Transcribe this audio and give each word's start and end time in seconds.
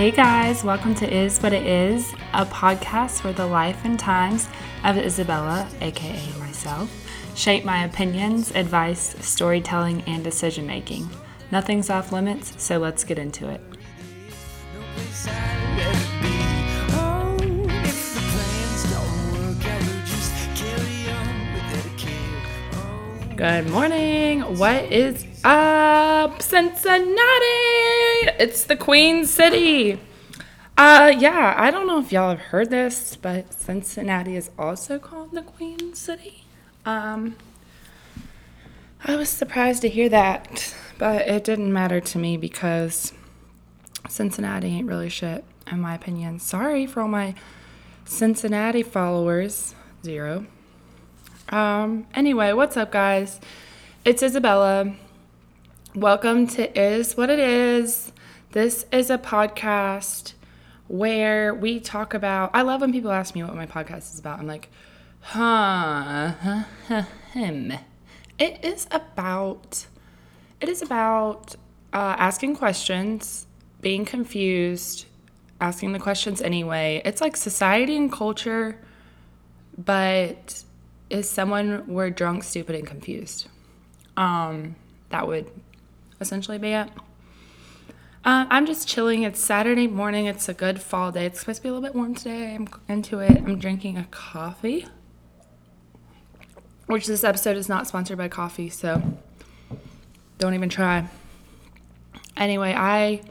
Hey 0.00 0.10
guys, 0.10 0.64
welcome 0.64 0.94
to 0.94 1.14
Is 1.14 1.38
What 1.42 1.52
It 1.52 1.66
Is, 1.66 2.14
a 2.32 2.46
podcast 2.46 3.22
where 3.22 3.34
the 3.34 3.44
life 3.44 3.84
and 3.84 4.00
times 4.00 4.48
of 4.82 4.96
Isabella, 4.96 5.68
aka 5.82 6.38
myself, 6.38 6.90
shape 7.36 7.66
my 7.66 7.84
opinions, 7.84 8.50
advice, 8.52 9.14
storytelling, 9.20 10.00
and 10.06 10.24
decision 10.24 10.66
making. 10.66 11.06
Nothing's 11.52 11.90
off 11.90 12.12
limits, 12.12 12.54
so 12.56 12.78
let's 12.78 13.04
get 13.04 13.18
into 13.18 13.50
it. 13.50 13.60
Good 23.36 23.68
morning. 23.68 24.40
What 24.56 24.84
is 24.84 25.26
up, 25.44 26.42
Cincinnati? 26.42 27.16
It's 28.38 28.64
the 28.64 28.76
Queen 28.76 29.24
City. 29.24 30.00
Uh, 30.76 31.12
yeah, 31.16 31.54
I 31.56 31.70
don't 31.70 31.86
know 31.86 31.98
if 31.98 32.12
y'all 32.12 32.30
have 32.30 32.40
heard 32.40 32.70
this, 32.70 33.16
but 33.16 33.52
Cincinnati 33.52 34.36
is 34.36 34.50
also 34.58 34.98
called 34.98 35.32
the 35.32 35.42
Queen 35.42 35.94
City. 35.94 36.44
Um, 36.84 37.36
I 39.04 39.16
was 39.16 39.28
surprised 39.28 39.82
to 39.82 39.88
hear 39.88 40.08
that, 40.08 40.74
but 40.98 41.28
it 41.28 41.44
didn't 41.44 41.72
matter 41.72 42.00
to 42.00 42.18
me 42.18 42.36
because 42.36 43.12
Cincinnati 44.08 44.68
ain't 44.68 44.88
really 44.88 45.08
shit, 45.08 45.44
in 45.70 45.80
my 45.80 45.94
opinion. 45.94 46.38
Sorry 46.38 46.86
for 46.86 47.02
all 47.02 47.08
my 47.08 47.34
Cincinnati 48.04 48.82
followers. 48.82 49.74
Zero. 50.02 50.46
Um, 51.50 52.06
anyway, 52.14 52.52
what's 52.52 52.76
up, 52.76 52.90
guys? 52.90 53.40
It's 54.04 54.22
Isabella. 54.22 54.94
Welcome 55.96 56.46
to 56.48 56.80
Is 56.80 57.16
What 57.16 57.30
It 57.30 57.40
Is. 57.40 58.12
This 58.52 58.86
is 58.92 59.10
a 59.10 59.18
podcast 59.18 60.34
where 60.86 61.52
we 61.52 61.80
talk 61.80 62.14
about. 62.14 62.52
I 62.54 62.62
love 62.62 62.82
when 62.82 62.92
people 62.92 63.10
ask 63.10 63.34
me 63.34 63.42
what 63.42 63.56
my 63.56 63.66
podcast 63.66 64.12
is 64.14 64.20
about. 64.20 64.38
I'm 64.38 64.46
like, 64.46 64.68
huh, 65.18 66.62
him. 67.32 67.72
It 68.38 68.64
is 68.64 68.86
about. 68.92 69.86
It 70.60 70.68
is 70.68 70.80
about 70.80 71.56
uh, 71.92 72.14
asking 72.18 72.54
questions, 72.54 73.48
being 73.80 74.04
confused, 74.04 75.06
asking 75.60 75.92
the 75.92 75.98
questions 75.98 76.40
anyway. 76.40 77.02
It's 77.04 77.20
like 77.20 77.36
society 77.36 77.96
and 77.96 78.12
culture, 78.12 78.78
but 79.76 80.62
is 81.10 81.28
someone 81.28 81.88
were 81.88 82.10
drunk, 82.10 82.44
stupid, 82.44 82.76
and 82.76 82.86
confused. 82.86 83.48
Um, 84.16 84.76
that 85.08 85.26
would 85.26 85.50
essentially 86.20 86.58
be 86.58 86.72
it. 86.72 86.88
Uh, 88.22 88.44
I'm 88.50 88.66
just 88.66 88.86
chilling. 88.86 89.22
It's 89.22 89.40
Saturday 89.40 89.86
morning. 89.86 90.26
It's 90.26 90.48
a 90.48 90.54
good 90.54 90.80
fall 90.80 91.10
day. 91.10 91.24
It's 91.24 91.40
supposed 91.40 91.58
to 91.58 91.62
be 91.62 91.68
a 91.70 91.72
little 91.72 91.88
bit 91.88 91.94
warm 91.94 92.14
today. 92.14 92.54
I'm 92.54 92.68
into 92.86 93.20
it. 93.20 93.30
I'm 93.30 93.58
drinking 93.58 93.96
a 93.96 94.04
coffee, 94.10 94.86
which 96.86 97.06
this 97.06 97.24
episode 97.24 97.56
is 97.56 97.68
not 97.68 97.88
sponsored 97.88 98.18
by 98.18 98.28
coffee, 98.28 98.68
so 98.68 99.02
don't 100.38 100.52
even 100.52 100.68
try. 100.68 101.08
Anyway, 102.36 102.74
I 102.76 103.22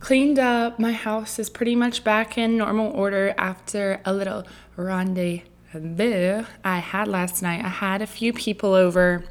cleaned 0.00 0.40
up. 0.40 0.80
My 0.80 0.92
house 0.92 1.38
is 1.38 1.48
pretty 1.48 1.76
much 1.76 2.02
back 2.02 2.36
in 2.36 2.56
normal 2.56 2.90
order 2.90 3.34
after 3.38 4.00
a 4.04 4.12
little 4.12 4.44
rendezvous 4.76 6.44
I 6.64 6.78
had 6.78 7.06
last 7.06 7.40
night. 7.40 7.64
I 7.64 7.68
had 7.68 8.02
a 8.02 8.06
few 8.06 8.32
people 8.32 8.74
over. 8.74 9.24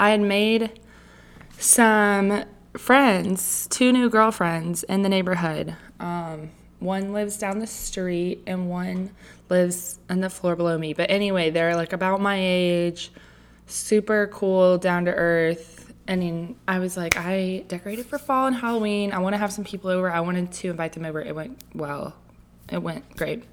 I 0.00 0.10
had 0.10 0.20
made 0.20 0.80
some 1.58 2.44
friends, 2.76 3.66
two 3.68 3.92
new 3.92 4.08
girlfriends 4.08 4.82
in 4.84 5.02
the 5.02 5.08
neighborhood. 5.08 5.76
Um, 6.00 6.50
one 6.78 7.12
lives 7.12 7.36
down 7.36 7.58
the 7.58 7.66
street 7.66 8.42
and 8.46 8.68
one 8.68 9.12
lives 9.48 9.98
on 10.10 10.20
the 10.20 10.30
floor 10.30 10.56
below 10.56 10.76
me. 10.78 10.94
But 10.94 11.10
anyway, 11.10 11.50
they're 11.50 11.76
like 11.76 11.92
about 11.92 12.20
my 12.20 12.36
age, 12.38 13.12
super 13.66 14.26
cool, 14.28 14.78
down 14.78 15.04
to 15.04 15.12
earth. 15.12 15.94
I 16.08 16.16
mean, 16.16 16.56
I 16.66 16.80
was 16.80 16.96
like, 16.96 17.16
I 17.16 17.64
decorated 17.68 18.06
for 18.06 18.18
fall 18.18 18.46
and 18.46 18.56
Halloween. 18.56 19.12
I 19.12 19.18
want 19.18 19.34
to 19.34 19.38
have 19.38 19.52
some 19.52 19.64
people 19.64 19.90
over. 19.90 20.10
I 20.10 20.20
wanted 20.20 20.50
to 20.52 20.70
invite 20.70 20.94
them 20.94 21.04
over. 21.04 21.20
It 21.20 21.34
went 21.34 21.62
well. 21.74 22.14
It 22.68 22.82
went 22.82 23.16
great. 23.16 23.44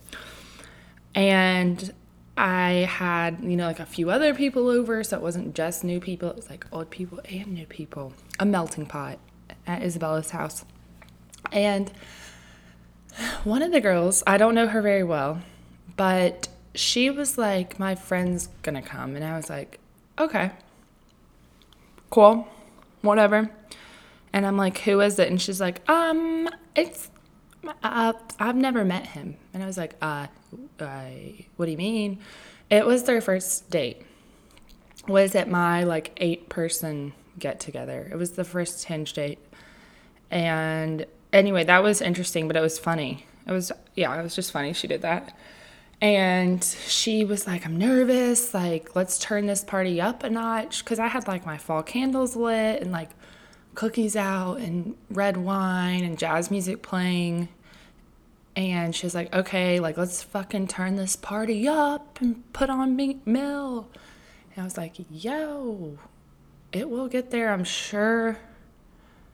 And 1.14 1.94
I 2.40 2.88
had, 2.90 3.44
you 3.44 3.58
know, 3.58 3.68
like 3.68 3.82
a 3.82 3.86
few 3.86 4.10
other 4.10 4.34
people 4.34 4.70
over, 4.70 5.04
so 5.04 5.18
it 5.18 5.22
wasn't 5.22 5.54
just 5.56 5.84
new 5.84 6.00
people, 6.00 6.30
it 6.30 6.38
was 6.38 6.50
like 6.50 6.66
old 6.72 6.90
people 6.90 7.20
and 7.30 7.48
new 7.48 7.66
people. 7.66 8.14
A 8.40 8.46
melting 8.46 8.86
pot 8.86 9.20
at 9.68 9.84
Isabella's 9.84 10.32
house. 10.32 10.64
And 11.52 11.92
one 13.44 13.62
of 13.62 13.74
the 13.74 13.82
girls, 13.82 14.24
I 14.26 14.38
don't 14.38 14.56
know 14.56 14.68
her 14.68 14.82
very 14.82 15.04
well, 15.04 15.42
but 15.98 16.48
she 16.74 17.10
was 17.10 17.38
like, 17.38 17.78
My 17.78 17.94
friend's 17.94 18.48
gonna 18.64 18.82
come. 18.82 19.18
And 19.18 19.26
I 19.26 19.36
was 19.36 19.50
like, 19.50 19.78
Okay, 20.18 20.52
cool, 22.10 22.48
whatever. 23.02 23.50
And 24.32 24.46
I'm 24.46 24.56
like, 24.56 24.78
Who 24.80 25.02
is 25.02 25.20
it? 25.20 25.30
And 25.30 25.42
she's 25.42 25.60
like, 25.60 25.88
Um, 25.90 26.48
it's 26.74 27.10
uh, 27.84 28.14
I've 28.40 28.56
never 28.56 28.86
met 28.86 29.08
him. 29.08 29.36
And 29.54 29.62
I 29.62 29.66
was 29.66 29.78
like, 29.78 29.96
uh, 30.02 30.28
I, 30.80 31.46
what 31.56 31.66
do 31.66 31.72
you 31.72 31.78
mean? 31.78 32.20
It 32.70 32.86
was 32.86 33.04
their 33.04 33.22
first 33.22 33.70
date. 33.70 34.04
Was 35.08 35.34
at 35.36 35.50
my 35.50 35.84
like 35.84 36.12
eight 36.18 36.50
person 36.50 37.14
get 37.40 37.60
together. 37.60 38.08
It 38.12 38.16
was 38.16 38.32
the 38.32 38.44
first 38.44 38.86
hinge 38.86 39.14
date. 39.14 39.40
And 40.30 41.06
anyway, 41.34 41.64
that 41.64 41.82
was 41.82 42.02
interesting, 42.02 42.48
but 42.48 42.56
it 42.56 42.62
was 42.62 42.78
funny. 42.78 43.26
It 43.48 43.52
was, 43.52 43.72
yeah, 43.96 44.18
it 44.20 44.22
was 44.22 44.36
just 44.36 44.52
funny. 44.52 44.74
She 44.74 44.88
did 44.88 45.02
that. 45.02 45.36
And 46.02 46.64
she 46.64 47.26
was 47.26 47.48
like, 47.48 47.66
I'm 47.66 47.78
nervous. 47.78 48.54
Like, 48.54 48.96
let's 48.96 49.20
turn 49.20 49.48
this 49.48 49.64
party 49.64 50.00
up 50.00 50.24
a 50.24 50.30
notch. 50.30 50.86
Cause 50.86 51.00
I 51.00 51.08
had 51.08 51.28
like 51.28 51.46
my 51.46 51.58
fall 51.58 51.84
candles 51.84 52.36
lit 52.36 52.82
and 52.82 52.92
like 52.92 53.10
cookies 53.76 54.16
out 54.16 54.56
and 54.56 54.96
red 55.10 55.38
wine 55.38 56.04
and 56.04 56.18
jazz 56.18 56.52
music 56.52 56.82
playing. 56.82 57.50
And 58.60 58.94
she's 58.94 59.16
like, 59.16 59.34
okay, 59.34 59.80
like, 59.80 59.96
let's 59.96 60.22
fucking 60.22 60.68
turn 60.68 60.98
this 60.98 61.16
party 61.16 61.66
up 61.66 62.20
and 62.20 62.52
put 62.52 62.70
on 62.70 62.94
Meek 62.94 63.26
Mill. 63.26 63.88
And 64.52 64.62
I 64.62 64.66
was 64.66 64.76
like, 64.76 64.96
yo, 65.10 65.98
it 66.74 66.90
will 66.90 67.08
get 67.08 67.32
there, 67.32 67.54
I'm 67.54 67.64
sure. 67.64 68.38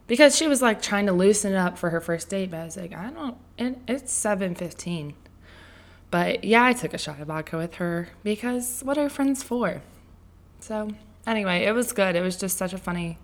Because 0.05 0.35
she 0.35 0.47
was 0.47 0.61
like 0.61 0.79
trying 0.79 1.07
to 1.07 1.11
loosen 1.11 1.53
it 1.53 1.57
up 1.57 1.75
for 1.75 1.89
her 1.89 1.99
first 1.99 2.29
date, 2.29 2.51
but 2.51 2.57
I 2.57 2.65
was 2.65 2.77
like, 2.77 2.93
I 2.93 3.09
don't, 3.09 3.35
it, 3.57 3.79
it's 3.87 4.13
7.15. 4.13 5.15
But 6.11 6.43
yeah, 6.43 6.63
I 6.63 6.73
took 6.73 6.93
a 6.93 6.99
shot 6.99 7.19
of 7.19 7.25
vodka 7.25 7.57
with 7.57 7.73
her 7.77 8.09
because 8.23 8.81
what 8.83 8.99
are 8.99 9.09
friends 9.09 9.41
for? 9.41 9.81
So 10.59 10.91
anyway, 11.25 11.63
it 11.63 11.71
was 11.71 11.93
good. 11.93 12.15
It 12.15 12.21
was 12.21 12.37
just 12.37 12.59
such 12.59 12.73
a 12.73 12.77
funny 12.77 13.17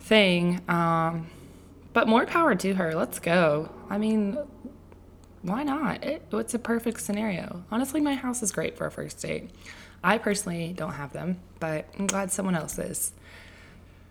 thing. 0.00 0.60
Um, 0.68 1.28
but 1.92 2.08
more 2.08 2.26
power 2.26 2.56
to 2.56 2.74
her. 2.74 2.96
Let's 2.96 3.20
go. 3.20 3.70
I 3.88 3.96
mean, 3.96 4.36
why 5.42 5.62
not? 5.62 6.04
It, 6.04 6.26
it's 6.32 6.54
a 6.54 6.58
perfect 6.58 7.00
scenario. 7.00 7.64
Honestly, 7.70 8.00
my 8.00 8.14
house 8.14 8.42
is 8.42 8.52
great 8.52 8.76
for 8.76 8.86
a 8.86 8.90
first 8.90 9.20
date. 9.20 9.50
I 10.02 10.18
personally 10.18 10.72
don't 10.74 10.92
have 10.92 11.12
them, 11.12 11.40
but 11.58 11.86
I'm 11.98 12.06
glad 12.06 12.30
someone 12.30 12.54
else 12.54 12.78
is. 12.78 13.12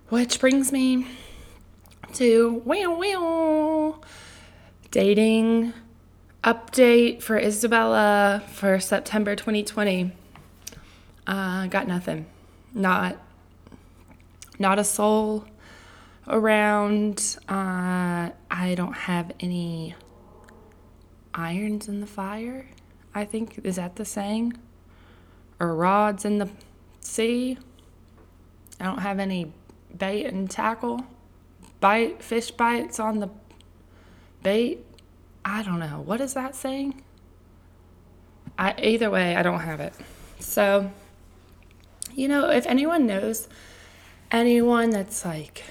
Which 0.09 0.39
brings 0.39 0.71
me 0.71 1.07
to 2.13 2.61
wow 2.65 2.97
wow 2.97 4.01
dating 4.91 5.73
update 6.43 7.21
for 7.21 7.37
Isabella 7.37 8.43
for 8.51 8.79
September 8.79 9.35
2020. 9.35 10.11
Uh, 11.27 11.67
got 11.67 11.87
nothing. 11.87 12.25
Not 12.73 13.17
not 14.57 14.79
a 14.79 14.83
soul 14.83 15.45
around. 16.27 17.37
Uh, 17.47 18.29
I 18.51 18.73
don't 18.75 18.93
have 18.93 19.31
any 19.39 19.95
irons 21.39 21.87
in 21.87 22.01
the 22.01 22.07
fire. 22.07 22.67
I 23.15 23.25
think 23.25 23.59
is 23.63 23.77
that 23.77 23.95
the 23.95 24.05
saying? 24.05 24.53
Or 25.59 25.73
rods 25.73 26.25
in 26.25 26.37
the 26.37 26.49
sea. 26.99 27.57
I 28.79 28.85
don't 28.85 28.99
have 28.99 29.19
any 29.19 29.53
bait 29.97 30.25
and 30.25 30.49
tackle. 30.49 31.01
Bite 31.79 32.21
fish 32.21 32.51
bites 32.51 32.99
on 32.99 33.19
the 33.19 33.29
bait. 34.43 34.85
I 35.45 35.63
don't 35.63 35.79
know. 35.79 36.01
What 36.05 36.21
is 36.21 36.33
that 36.33 36.55
saying? 36.55 37.01
I 38.57 38.75
either 38.77 39.09
way, 39.09 39.35
I 39.35 39.41
don't 39.41 39.61
have 39.61 39.79
it. 39.79 39.93
So, 40.39 40.91
you 42.13 42.27
know, 42.27 42.49
if 42.49 42.65
anyone 42.65 43.07
knows 43.07 43.47
anyone 44.31 44.89
that's 44.89 45.23
like 45.25 45.63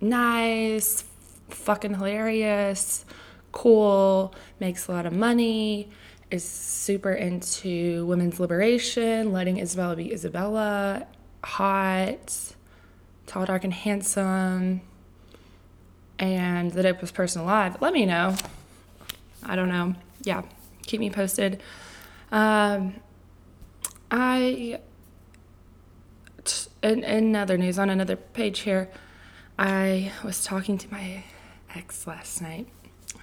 nice, 0.00 1.04
fucking 1.48 1.94
hilarious, 1.94 3.04
cool, 3.54 4.34
makes 4.60 4.88
a 4.88 4.92
lot 4.92 5.06
of 5.06 5.12
money, 5.12 5.88
is 6.30 6.44
super 6.44 7.12
into 7.12 8.04
women's 8.06 8.40
liberation, 8.40 9.32
letting 9.32 9.58
Isabella 9.60 9.96
be 9.96 10.12
Isabella, 10.12 11.06
hot, 11.42 12.54
tall, 13.26 13.46
dark, 13.46 13.64
and 13.64 13.72
handsome, 13.72 14.82
and 16.18 16.72
the 16.72 16.82
dopest 16.82 17.14
person 17.14 17.42
alive, 17.42 17.80
let 17.80 17.92
me 17.92 18.04
know. 18.04 18.34
I 19.42 19.56
don't 19.56 19.68
know. 19.68 19.94
Yeah, 20.22 20.42
keep 20.82 21.00
me 21.00 21.10
posted. 21.10 21.62
Um, 22.32 22.94
I, 24.10 24.80
in, 26.82 27.04
in 27.04 27.36
other 27.36 27.56
news, 27.56 27.78
on 27.78 27.88
another 27.88 28.16
page 28.16 28.60
here, 28.60 28.90
I 29.58 30.12
was 30.24 30.44
talking 30.44 30.76
to 30.78 30.92
my 30.92 31.24
ex 31.74 32.06
last 32.06 32.42
night, 32.42 32.66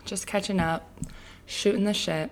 just 0.05 0.27
catching 0.27 0.59
up, 0.59 0.89
shooting 1.45 1.85
the 1.85 1.93
shit. 1.93 2.31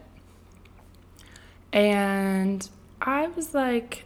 And 1.72 2.68
I 3.02 3.28
was 3.28 3.54
like, 3.54 4.06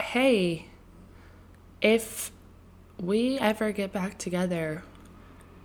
hey, 0.00 0.66
if 1.80 2.30
we 3.00 3.38
ever 3.38 3.72
get 3.72 3.92
back 3.92 4.18
together, 4.18 4.82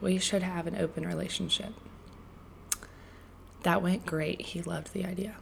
we 0.01 0.17
should 0.17 0.43
have 0.43 0.67
an 0.67 0.75
open 0.75 1.05
relationship. 1.05 1.73
That 3.63 3.81
went 3.81 4.05
great. 4.05 4.41
He 4.41 4.61
loved 4.61 4.93
the 4.93 5.05
idea. 5.05 5.35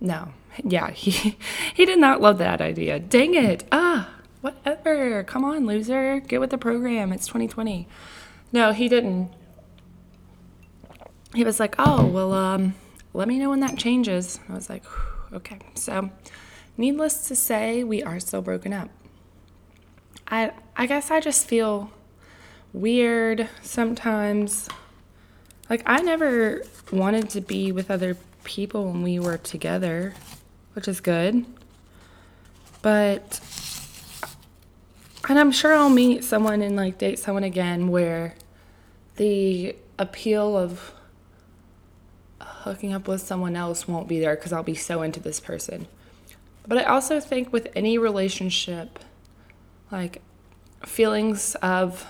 No, 0.00 0.28
yeah, 0.62 0.90
he 0.90 1.36
he 1.74 1.84
did 1.84 1.98
not 1.98 2.20
love 2.20 2.38
that 2.38 2.60
idea. 2.60 2.98
Dang 3.00 3.34
it. 3.34 3.64
Ah, 3.72 4.10
whatever. 4.40 5.24
Come 5.24 5.44
on, 5.44 5.66
loser. 5.66 6.20
Get 6.20 6.40
with 6.40 6.50
the 6.50 6.58
program. 6.58 7.12
It's 7.12 7.26
2020. 7.26 7.88
No, 8.52 8.72
he 8.72 8.88
didn't. 8.88 9.30
He 11.34 11.44
was 11.44 11.60
like, 11.60 11.74
"Oh, 11.78 12.06
well 12.06 12.32
um 12.32 12.74
let 13.12 13.28
me 13.28 13.38
know 13.38 13.50
when 13.50 13.60
that 13.60 13.76
changes." 13.76 14.40
I 14.48 14.54
was 14.54 14.70
like, 14.70 14.84
"Okay." 15.32 15.58
So, 15.74 16.10
needless 16.76 17.28
to 17.28 17.36
say, 17.36 17.84
we 17.84 18.02
are 18.02 18.20
still 18.20 18.42
broken 18.42 18.72
up. 18.72 18.88
I 20.28 20.52
I 20.76 20.86
guess 20.86 21.10
I 21.10 21.20
just 21.20 21.46
feel 21.46 21.90
weird 22.72 23.48
sometimes. 23.62 24.68
Like 25.68 25.82
I 25.86 26.00
never 26.02 26.62
wanted 26.92 27.30
to 27.30 27.40
be 27.40 27.72
with 27.72 27.90
other 27.90 28.16
people 28.44 28.86
when 28.86 29.02
we 29.02 29.18
were 29.18 29.38
together, 29.38 30.14
which 30.74 30.86
is 30.88 31.00
good. 31.00 31.44
But 32.82 33.40
and 35.28 35.38
I'm 35.38 35.50
sure 35.50 35.72
I'll 35.72 35.88
meet 35.88 36.24
someone 36.24 36.62
and 36.62 36.76
like 36.76 36.98
date 36.98 37.18
someone 37.18 37.44
again 37.44 37.88
where 37.88 38.34
the 39.16 39.76
appeal 39.98 40.56
of 40.56 40.92
hooking 42.40 42.92
up 42.92 43.08
with 43.08 43.20
someone 43.20 43.56
else 43.56 43.88
won't 43.88 44.08
be 44.08 44.20
there 44.20 44.36
because 44.36 44.52
I'll 44.52 44.62
be 44.62 44.74
so 44.74 45.02
into 45.02 45.20
this 45.20 45.40
person. 45.40 45.86
But 46.66 46.78
I 46.78 46.84
also 46.84 47.20
think 47.20 47.52
with 47.52 47.68
any 47.74 47.96
relationship, 47.96 48.98
like 49.90 50.20
feelings 50.84 51.54
of 51.56 52.06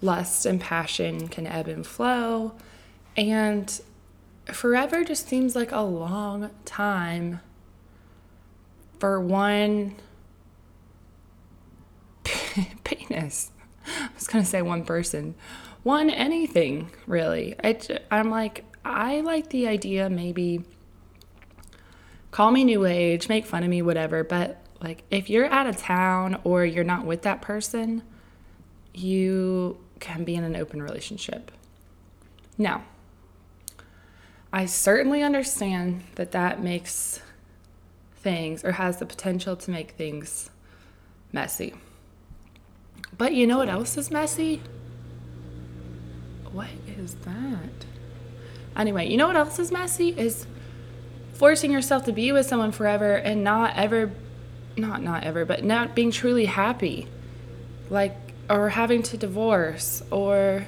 lust 0.00 0.46
and 0.46 0.60
passion 0.60 1.28
can 1.28 1.46
ebb 1.46 1.68
and 1.68 1.86
flow. 1.86 2.52
And 3.16 3.80
forever 4.46 5.04
just 5.04 5.28
seems 5.28 5.54
like 5.54 5.72
a 5.72 5.80
long 5.80 6.50
time 6.64 7.40
for 8.98 9.20
one 9.20 9.96
penis. 12.84 13.50
I 13.86 14.08
was 14.14 14.26
going 14.26 14.44
to 14.44 14.50
say 14.50 14.62
one 14.62 14.84
person. 14.84 15.34
One 15.82 16.10
anything, 16.10 16.90
really. 17.06 17.54
I, 17.62 17.78
I'm 18.10 18.30
like, 18.30 18.64
I 18.84 19.20
like 19.20 19.50
the 19.50 19.68
idea 19.68 20.10
maybe 20.10 20.64
call 22.30 22.50
me 22.50 22.64
new 22.64 22.84
age, 22.84 23.28
make 23.28 23.46
fun 23.46 23.62
of 23.62 23.70
me, 23.70 23.82
whatever, 23.82 24.22
but 24.22 24.60
like 24.82 25.04
if 25.10 25.30
you're 25.30 25.46
out 25.46 25.66
of 25.66 25.76
town 25.76 26.38
or 26.44 26.64
you're 26.64 26.84
not 26.84 27.06
with 27.06 27.22
that 27.22 27.40
person, 27.40 28.02
you 28.92 29.78
can 30.00 30.24
be 30.24 30.34
in 30.34 30.44
an 30.44 30.54
open 30.54 30.82
relationship. 30.82 31.50
Now, 32.58 32.84
I 34.52 34.66
certainly 34.66 35.22
understand 35.22 36.02
that 36.16 36.32
that 36.32 36.62
makes 36.62 37.20
things 38.16 38.64
or 38.64 38.72
has 38.72 38.98
the 38.98 39.06
potential 39.06 39.56
to 39.56 39.70
make 39.70 39.92
things 39.92 40.50
messy. 41.32 41.74
But 43.18 43.34
you 43.34 43.46
know 43.46 43.58
what 43.58 43.68
else 43.68 43.96
is 43.96 44.10
messy? 44.10 44.62
What 46.52 46.68
is 46.98 47.14
that? 47.16 47.86
Anyway, 48.76 49.08
you 49.08 49.16
know 49.16 49.26
what 49.26 49.36
else 49.36 49.58
is 49.58 49.72
messy? 49.72 50.10
Is 50.18 50.46
forcing 51.34 51.70
yourself 51.70 52.04
to 52.04 52.12
be 52.12 52.32
with 52.32 52.46
someone 52.46 52.72
forever 52.72 53.14
and 53.14 53.42
not 53.42 53.76
ever 53.76 54.10
not 54.76 55.02
not 55.02 55.24
ever, 55.24 55.44
but 55.46 55.64
not 55.64 55.94
being 55.94 56.10
truly 56.10 56.44
happy. 56.44 57.06
Like 57.88 58.16
or 58.48 58.70
having 58.70 59.02
to 59.02 59.16
divorce 59.16 60.02
or 60.10 60.66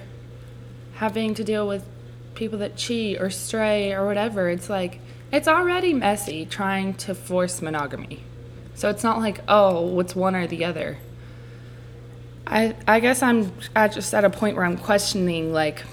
having 0.94 1.34
to 1.34 1.44
deal 1.44 1.68
with 1.68 1.84
people 2.34 2.58
that 2.58 2.76
cheat 2.76 3.20
or 3.20 3.30
stray 3.30 3.92
or 3.92 4.06
whatever. 4.06 4.48
It's 4.48 4.70
like 4.70 5.00
it's 5.30 5.48
already 5.48 5.92
messy 5.92 6.46
trying 6.46 6.94
to 6.94 7.14
force 7.14 7.60
monogamy. 7.60 8.24
So 8.74 8.88
it's 8.88 9.02
not 9.02 9.18
like, 9.18 9.40
oh, 9.48 9.98
it's 10.00 10.14
one 10.14 10.34
or 10.34 10.46
the 10.46 10.64
other. 10.64 10.98
I 12.50 12.74
I 12.86 13.00
guess 13.00 13.22
I'm 13.22 13.52
at 13.76 13.92
just 13.92 14.14
at 14.14 14.24
a 14.24 14.30
point 14.30 14.56
where 14.56 14.64
I'm 14.64 14.78
questioning 14.78 15.52
like 15.52 15.84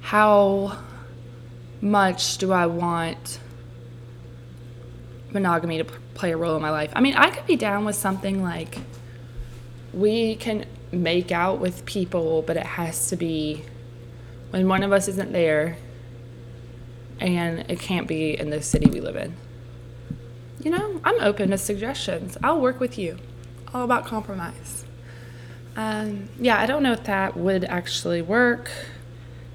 how 0.00 0.78
much 1.80 2.38
do 2.38 2.52
I 2.52 2.66
want 2.66 3.40
monogamy 5.32 5.78
to 5.78 5.84
play 5.84 6.32
a 6.32 6.36
role 6.36 6.56
in 6.56 6.62
my 6.62 6.70
life? 6.70 6.92
I 6.94 7.00
mean, 7.00 7.14
I 7.14 7.30
could 7.30 7.46
be 7.46 7.56
down 7.56 7.84
with 7.84 7.96
something 7.96 8.42
like 8.42 8.78
we 9.92 10.36
can 10.36 10.66
make 10.92 11.32
out 11.32 11.60
with 11.60 11.84
people, 11.86 12.42
but 12.42 12.56
it 12.56 12.66
has 12.66 13.08
to 13.08 13.16
be 13.16 13.64
when 14.50 14.68
one 14.68 14.82
of 14.82 14.92
us 14.92 15.08
isn't 15.08 15.32
there 15.32 15.78
and 17.20 17.70
it 17.70 17.78
can't 17.78 18.08
be 18.08 18.38
in 18.38 18.50
the 18.50 18.60
city 18.60 18.90
we 18.90 19.00
live 19.00 19.16
in. 19.16 19.34
You 20.62 20.72
know, 20.72 21.00
I'm 21.04 21.20
open 21.20 21.50
to 21.50 21.58
suggestions. 21.58 22.36
I'll 22.42 22.60
work 22.60 22.80
with 22.80 22.98
you. 22.98 23.18
All 23.72 23.84
about 23.84 24.04
compromise. 24.04 24.84
Um, 25.76 26.28
yeah, 26.38 26.60
I 26.60 26.66
don't 26.66 26.82
know 26.82 26.92
if 26.92 27.04
that 27.04 27.36
would 27.36 27.64
actually 27.64 28.22
work. 28.22 28.70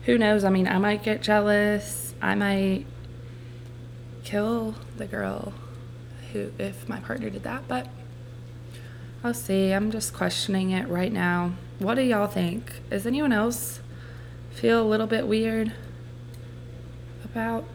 Who 0.04 0.18
knows? 0.18 0.44
I 0.44 0.50
mean, 0.50 0.68
I 0.68 0.78
might 0.78 1.04
get 1.04 1.22
jealous. 1.22 2.14
I 2.22 2.36
might 2.36 2.86
kill 4.24 4.76
the 4.98 5.06
girl 5.06 5.54
who 6.32 6.52
if 6.58 6.88
my 6.90 7.00
partner 7.00 7.30
did 7.30 7.44
that, 7.44 7.68
but 7.68 7.88
I'll 9.24 9.34
see. 9.34 9.72
I'm 9.72 9.92
just 9.92 10.14
questioning 10.14 10.72
it 10.72 10.88
right 10.88 11.12
now. 11.12 11.54
What 11.80 11.96
do 11.96 12.02
y'all 12.02 12.28
think? 12.28 12.82
Does 12.90 13.06
anyone 13.06 13.32
else 13.32 13.82
feel 14.52 14.82
a 14.82 14.88
little 14.88 15.08
bit 15.08 15.28
weird 15.28 15.74
about 17.24 17.66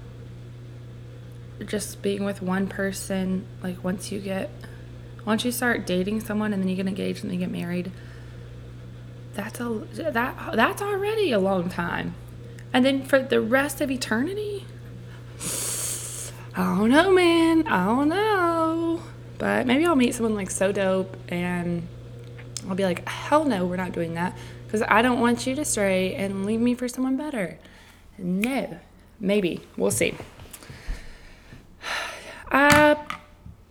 just 1.67 2.01
being 2.01 2.25
with 2.25 2.41
one 2.41 2.67
person 2.67 3.45
like 3.63 3.85
once 3.85 4.11
you 4.11 4.19
get 4.19 4.51
once 5.27 5.45
you 5.45 5.53
start 5.53 5.87
dating 5.87 6.19
someone 6.19 6.55
and 6.55 6.63
then 6.63 6.69
you 6.71 6.77
get 6.77 6.87
engaged 6.87 7.23
and 7.23 7.31
then 7.31 7.39
you 7.39 7.47
get 7.47 7.53
married 7.53 7.93
that's 9.35 9.61
a 9.61 9.69
that 9.95 10.53
that's 10.55 10.83
already 10.83 11.33
a 11.33 11.39
long 11.39 11.69
time 11.69 12.15
and 12.73 12.85
then 12.85 13.05
for 13.05 13.21
the 13.21 13.41
rest 13.41 13.81
of 13.81 13.91
eternity? 13.91 14.67
I 16.57 16.79
don't 16.79 16.91
know, 16.91 17.13
man. 17.13 17.67
I 17.67 17.87
don't 17.87 18.09
know. 18.09 19.03
But 19.39 19.67
maybe 19.67 19.87
I'll 19.87 19.97
meet 19.97 20.15
someone 20.15 20.35
like 20.35 20.51
so 20.51 20.73
dope 20.73 21.17
and 21.29 21.87
I'll 22.69 22.75
be 22.75 22.85
like, 22.85 23.09
hell 23.09 23.45
no, 23.45 23.65
we're 23.67 23.77
not 23.77 23.93
doing 23.93 24.15
that. 24.15 24.37
Because 24.67 24.83
I 24.83 25.03
don't 25.03 25.21
want 25.21 25.47
you 25.47 25.55
to 25.55 25.65
stray 25.65 26.15
and 26.15 26.45
leave 26.45 26.61
me 26.61 26.75
for 26.75 26.89
someone 26.89 27.17
better. 27.17 27.59
No. 28.19 28.79
Maybe. 29.19 29.61
We'll 29.77 29.91
see. 29.91 30.15
Uh, 32.53 32.97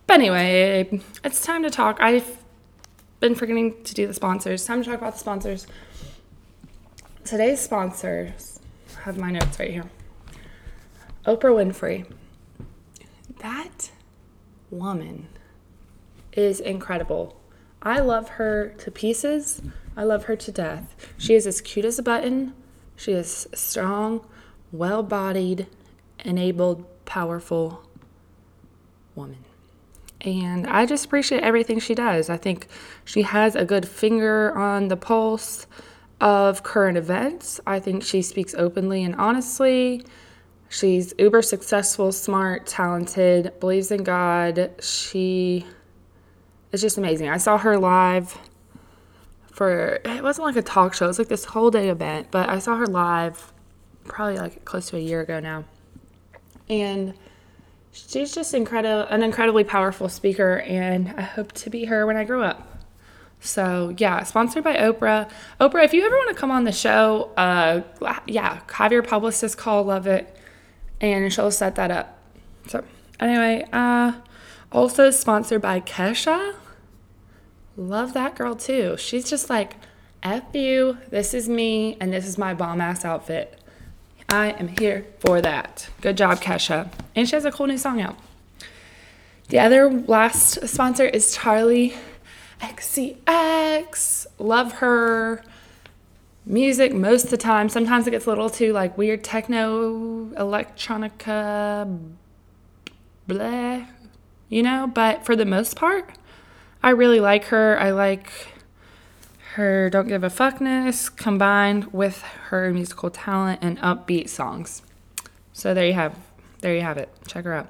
but 0.06 0.14
anyway, 0.14 1.02
it's 1.22 1.44
time 1.44 1.62
to 1.64 1.68
talk. 1.68 2.00
I've 2.00 2.38
been 3.20 3.34
forgetting 3.34 3.84
to 3.84 3.94
do 3.94 4.06
the 4.06 4.14
sponsors. 4.14 4.64
Time 4.64 4.82
to 4.82 4.90
talk 4.90 4.98
about 4.98 5.12
the 5.12 5.18
sponsors. 5.18 5.66
Today's 7.24 7.60
sponsors 7.60 8.58
have 9.02 9.18
my 9.18 9.30
notes 9.30 9.58
right 9.60 9.70
here. 9.70 9.90
Oprah 11.26 11.54
Winfrey. 11.54 12.10
That 13.40 13.90
woman 14.70 15.28
is 16.32 16.60
incredible. 16.60 17.38
I 17.82 18.00
love 18.00 18.30
her 18.30 18.74
to 18.78 18.90
pieces. 18.90 19.62
I 19.96 20.04
love 20.04 20.24
her 20.24 20.36
to 20.36 20.52
death. 20.52 20.94
She 21.18 21.34
is 21.34 21.46
as 21.46 21.60
cute 21.60 21.84
as 21.84 21.98
a 21.98 22.02
button. 22.02 22.54
She 22.96 23.12
is 23.12 23.48
strong, 23.54 24.26
well 24.72 25.02
bodied, 25.02 25.66
enabled, 26.24 26.86
powerful 27.04 27.82
woman. 29.14 29.44
And 30.22 30.66
I 30.66 30.86
just 30.86 31.06
appreciate 31.06 31.42
everything 31.42 31.78
she 31.78 31.94
does. 31.94 32.28
I 32.28 32.36
think 32.36 32.66
she 33.04 33.22
has 33.22 33.56
a 33.56 33.64
good 33.64 33.88
finger 33.88 34.56
on 34.56 34.88
the 34.88 34.96
pulse 34.96 35.66
of 36.20 36.62
current 36.62 36.98
events. 36.98 37.60
I 37.66 37.80
think 37.80 38.02
she 38.02 38.22
speaks 38.22 38.54
openly 38.54 39.02
and 39.02 39.14
honestly. 39.14 40.04
She's 40.68 41.12
uber 41.18 41.42
successful, 41.42 42.12
smart, 42.12 42.66
talented, 42.66 43.58
believes 43.58 43.90
in 43.90 44.04
God. 44.04 44.70
She 44.80 45.66
is 46.70 46.80
just 46.80 46.96
amazing. 46.96 47.28
I 47.28 47.38
saw 47.38 47.58
her 47.58 47.76
live 47.76 48.38
for 49.50 50.00
it 50.04 50.22
wasn't 50.22 50.46
like 50.46 50.56
a 50.56 50.62
talk 50.62 50.94
show. 50.94 51.06
It 51.06 51.08
was 51.08 51.18
like 51.18 51.28
this 51.28 51.44
whole 51.44 51.70
day 51.70 51.88
event, 51.88 52.28
but 52.30 52.48
I 52.48 52.60
saw 52.60 52.76
her 52.76 52.86
live 52.86 53.52
probably 54.04 54.38
like 54.38 54.64
close 54.64 54.90
to 54.90 54.96
a 54.96 55.00
year 55.00 55.20
ago 55.20 55.40
now. 55.40 55.64
And 56.68 57.14
she's 57.92 58.34
just 58.34 58.54
incredible 58.54 59.02
an 59.10 59.22
incredibly 59.22 59.64
powerful 59.64 60.08
speaker 60.08 60.58
and 60.60 61.14
I 61.16 61.22
hope 61.22 61.52
to 61.52 61.70
be 61.70 61.86
her 61.86 62.06
when 62.06 62.16
I 62.16 62.24
grow 62.24 62.42
up. 62.42 62.66
So 63.40 63.94
yeah, 63.96 64.22
sponsored 64.24 64.64
by 64.64 64.76
Oprah. 64.76 65.30
Oprah, 65.60 65.84
if 65.84 65.94
you 65.94 66.04
ever 66.04 66.14
want 66.14 66.28
to 66.28 66.34
come 66.34 66.50
on 66.50 66.64
the 66.64 66.72
show, 66.72 67.30
uh, 67.36 67.80
yeah, 68.26 68.60
have 68.70 68.92
your 68.92 69.02
publicist 69.02 69.56
call 69.56 69.84
Love 69.84 70.06
it, 70.06 70.36
and 71.00 71.32
she'll 71.32 71.50
set 71.50 71.74
that 71.76 71.90
up. 71.90 72.18
So 72.68 72.84
anyway, 73.18 73.66
uh, 73.72 74.12
also 74.70 75.10
sponsored 75.10 75.62
by 75.62 75.80
Kesha. 75.80 76.54
Love 77.76 78.12
that 78.12 78.36
girl 78.36 78.54
too. 78.54 78.96
She's 78.98 79.28
just 79.28 79.48
like, 79.48 79.76
F 80.22 80.54
you, 80.54 80.98
this 81.08 81.32
is 81.32 81.48
me, 81.48 81.96
and 81.98 82.12
this 82.12 82.26
is 82.26 82.36
my 82.36 82.52
bomb 82.52 82.80
ass 82.82 83.06
outfit. 83.06 83.59
I 84.30 84.50
am 84.60 84.68
here 84.68 85.06
for 85.18 85.40
that. 85.40 85.88
Good 86.00 86.16
job, 86.16 86.40
Kesha. 86.40 86.88
And 87.16 87.28
she 87.28 87.34
has 87.34 87.44
a 87.44 87.50
cool 87.50 87.66
new 87.66 87.76
song 87.76 88.00
out. 88.00 88.16
The 89.48 89.58
other 89.58 89.90
last 89.90 90.68
sponsor 90.68 91.04
is 91.06 91.36
Charli 91.36 91.96
XCX. 92.60 94.26
Love 94.38 94.74
her 94.74 95.42
music 96.46 96.94
most 96.94 97.24
of 97.24 97.30
the 97.30 97.36
time. 97.36 97.68
Sometimes 97.68 98.06
it 98.06 98.12
gets 98.12 98.26
a 98.26 98.28
little 98.28 98.48
too 98.48 98.72
like 98.72 98.96
weird 98.96 99.24
techno, 99.24 100.26
electronica, 100.36 101.98
blah, 103.26 103.84
you 104.48 104.62
know, 104.62 104.86
but 104.86 105.26
for 105.26 105.34
the 105.34 105.44
most 105.44 105.74
part, 105.74 106.08
I 106.84 106.90
really 106.90 107.18
like 107.18 107.46
her. 107.46 107.76
I 107.80 107.90
like 107.90 108.30
her 109.54 109.90
don't 109.90 110.08
give 110.08 110.22
a 110.22 110.28
fuckness 110.28 111.14
combined 111.14 111.92
with 111.92 112.22
her 112.22 112.72
musical 112.72 113.10
talent 113.10 113.60
and 113.62 113.78
upbeat 113.78 114.28
songs. 114.28 114.82
So 115.52 115.74
there 115.74 115.86
you 115.86 115.94
have 115.94 116.16
there 116.60 116.74
you 116.74 116.82
have 116.82 116.98
it. 116.98 117.08
Check 117.26 117.44
her 117.44 117.54
out. 117.54 117.68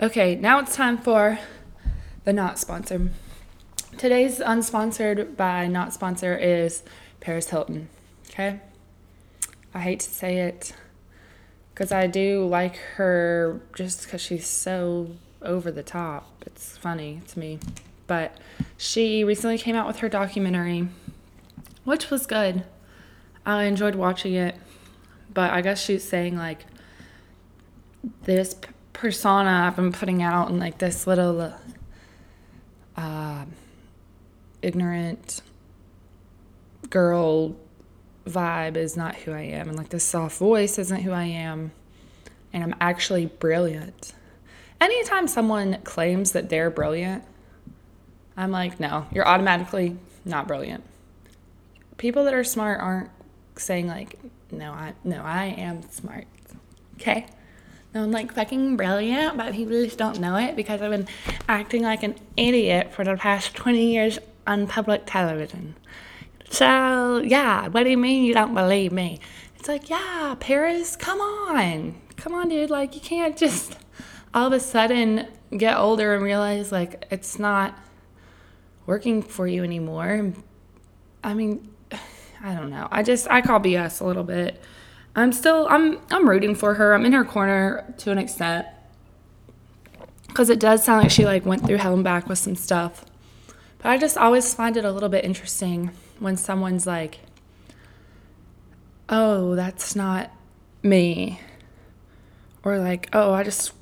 Okay, 0.00 0.36
now 0.36 0.60
it's 0.60 0.76
time 0.76 0.98
for 0.98 1.38
the 2.24 2.32
not 2.32 2.58
sponsor. 2.58 3.10
Today's 3.96 4.38
unsponsored 4.38 5.36
by 5.36 5.66
not 5.66 5.92
sponsor 5.92 6.36
is 6.36 6.82
Paris 7.20 7.50
Hilton. 7.50 7.88
Okay? 8.30 8.60
I 9.74 9.80
hate 9.80 10.00
to 10.00 10.10
say 10.10 10.38
it 10.38 10.72
because 11.74 11.90
I 11.90 12.06
do 12.06 12.46
like 12.46 12.76
her 12.96 13.60
just 13.74 14.04
because 14.04 14.20
she's 14.20 14.46
so 14.46 15.10
over 15.42 15.70
the 15.70 15.82
top. 15.82 16.44
It's 16.46 16.76
funny 16.76 17.22
to 17.28 17.38
me. 17.38 17.58
But 18.06 18.36
she 18.76 19.24
recently 19.24 19.58
came 19.58 19.74
out 19.74 19.86
with 19.86 19.98
her 19.98 20.08
documentary, 20.08 20.88
which 21.88 22.10
was 22.10 22.26
good. 22.26 22.64
I 23.44 23.64
enjoyed 23.64 23.94
watching 23.94 24.34
it. 24.34 24.54
But 25.32 25.52
I 25.52 25.60
guess 25.60 25.82
she's 25.82 26.04
saying, 26.04 26.36
like, 26.36 26.64
this 28.24 28.56
persona 28.92 29.66
I've 29.66 29.76
been 29.76 29.92
putting 29.92 30.22
out 30.22 30.50
and, 30.50 30.58
like, 30.58 30.78
this 30.78 31.06
little. 31.06 31.54
Uh, 32.96 33.44
ignorant 34.62 35.40
girl 36.90 37.56
vibe 38.26 38.76
is 38.76 38.96
not 38.96 39.14
who 39.16 39.32
I 39.32 39.42
am. 39.42 39.68
And 39.68 39.76
like 39.76 39.88
this 39.90 40.04
soft 40.04 40.38
voice 40.38 40.78
isn't 40.78 41.02
who 41.02 41.12
I 41.12 41.24
am. 41.24 41.72
And 42.52 42.62
I'm 42.64 42.74
actually 42.80 43.26
brilliant. 43.26 44.14
Anytime 44.80 45.28
someone 45.28 45.78
claims 45.84 46.32
that 46.32 46.48
they're 46.48 46.70
brilliant, 46.70 47.24
I'm 48.36 48.50
like, 48.50 48.78
no, 48.78 49.06
you're 49.12 49.26
automatically 49.26 49.96
not 50.24 50.46
brilliant. 50.46 50.84
People 51.98 52.24
that 52.24 52.34
are 52.34 52.44
smart 52.44 52.80
aren't 52.80 53.10
saying 53.56 53.86
like, 53.86 54.18
no, 54.50 54.72
I 54.72 54.94
no, 55.04 55.22
I 55.22 55.46
am 55.46 55.82
smart. 55.90 56.26
Okay? 56.96 57.26
No, 57.94 58.04
I'm 58.04 58.10
like 58.10 58.32
fucking 58.32 58.76
brilliant, 58.76 59.36
but 59.36 59.52
people 59.52 59.72
just 59.84 59.98
don't 59.98 60.20
know 60.20 60.36
it 60.36 60.56
because 60.56 60.82
I've 60.82 60.90
been 60.90 61.08
acting 61.48 61.82
like 61.82 62.02
an 62.02 62.16
idiot 62.36 62.92
for 62.92 63.04
the 63.04 63.16
past 63.16 63.54
20 63.54 63.92
years 63.92 64.18
on 64.46 64.66
public 64.66 65.02
television. 65.06 65.74
So, 66.50 67.22
yeah, 67.24 67.68
what 67.68 67.84
do 67.84 67.90
you 67.90 67.98
mean 67.98 68.24
you 68.24 68.34
don't 68.34 68.54
believe 68.54 68.92
me? 68.92 69.20
It's 69.56 69.68
like, 69.68 69.90
yeah, 69.90 70.34
Paris, 70.38 70.96
come 70.96 71.20
on. 71.20 71.94
Come 72.16 72.34
on, 72.34 72.48
dude. 72.48 72.70
Like, 72.70 72.94
you 72.94 73.00
can't 73.00 73.36
just 73.36 73.78
all 74.34 74.46
of 74.46 74.52
a 74.52 74.60
sudden 74.60 75.26
get 75.56 75.76
older 75.76 76.14
and 76.14 76.22
realize, 76.22 76.72
like, 76.72 77.06
it's 77.10 77.38
not 77.38 77.78
working 78.86 79.22
for 79.22 79.46
you 79.46 79.64
anymore. 79.64 80.32
I 81.22 81.34
mean, 81.34 81.68
I 82.42 82.54
don't 82.54 82.70
know. 82.70 82.88
I 82.90 83.02
just, 83.02 83.28
I 83.30 83.40
call 83.40 83.60
BS 83.60 84.00
a 84.00 84.04
little 84.04 84.24
bit. 84.24 84.60
I'm 85.16 85.32
still, 85.32 85.66
I'm, 85.68 85.98
I'm 86.10 86.28
rooting 86.28 86.54
for 86.54 86.74
her. 86.74 86.94
I'm 86.94 87.04
in 87.04 87.12
her 87.12 87.24
corner 87.24 87.94
to 87.98 88.12
an 88.12 88.18
extent. 88.18 88.66
Because 90.28 90.50
it 90.50 90.60
does 90.60 90.84
sound 90.84 91.02
like 91.02 91.10
she, 91.10 91.24
like, 91.24 91.44
went 91.44 91.66
through 91.66 91.78
hell 91.78 91.94
and 91.94 92.04
back 92.04 92.28
with 92.28 92.38
some 92.38 92.54
stuff. 92.54 93.04
But 93.78 93.88
I 93.90 93.98
just 93.98 94.16
always 94.16 94.54
find 94.54 94.76
it 94.76 94.84
a 94.84 94.92
little 94.92 95.08
bit 95.08 95.24
interesting 95.24 95.90
when 96.18 96.36
someone's 96.36 96.86
like, 96.86 97.20
oh, 99.08 99.54
that's 99.54 99.96
not 99.96 100.30
me. 100.82 101.40
Or 102.62 102.78
like, 102.78 103.08
oh, 103.12 103.32
I 103.32 103.42
just, 103.42 103.72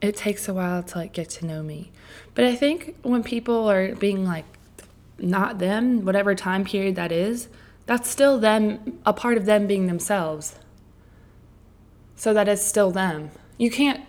it 0.00 0.16
takes 0.16 0.48
a 0.48 0.54
while 0.54 0.82
to 0.82 0.98
like 0.98 1.12
get 1.12 1.30
to 1.30 1.46
know 1.46 1.62
me. 1.62 1.90
But 2.34 2.44
I 2.44 2.54
think 2.54 2.96
when 3.02 3.22
people 3.22 3.70
are 3.70 3.94
being 3.94 4.24
like, 4.24 4.44
not 5.18 5.58
them, 5.58 6.04
whatever 6.04 6.34
time 6.34 6.64
period 6.64 6.96
that 6.96 7.12
is, 7.12 7.48
that's 7.86 8.08
still 8.08 8.38
them, 8.38 9.00
a 9.04 9.12
part 9.12 9.36
of 9.36 9.44
them 9.44 9.66
being 9.66 9.86
themselves. 9.86 10.56
So 12.16 12.32
that 12.34 12.48
is 12.48 12.64
still 12.64 12.90
them. 12.90 13.30
You 13.58 13.70
can't 13.70 14.00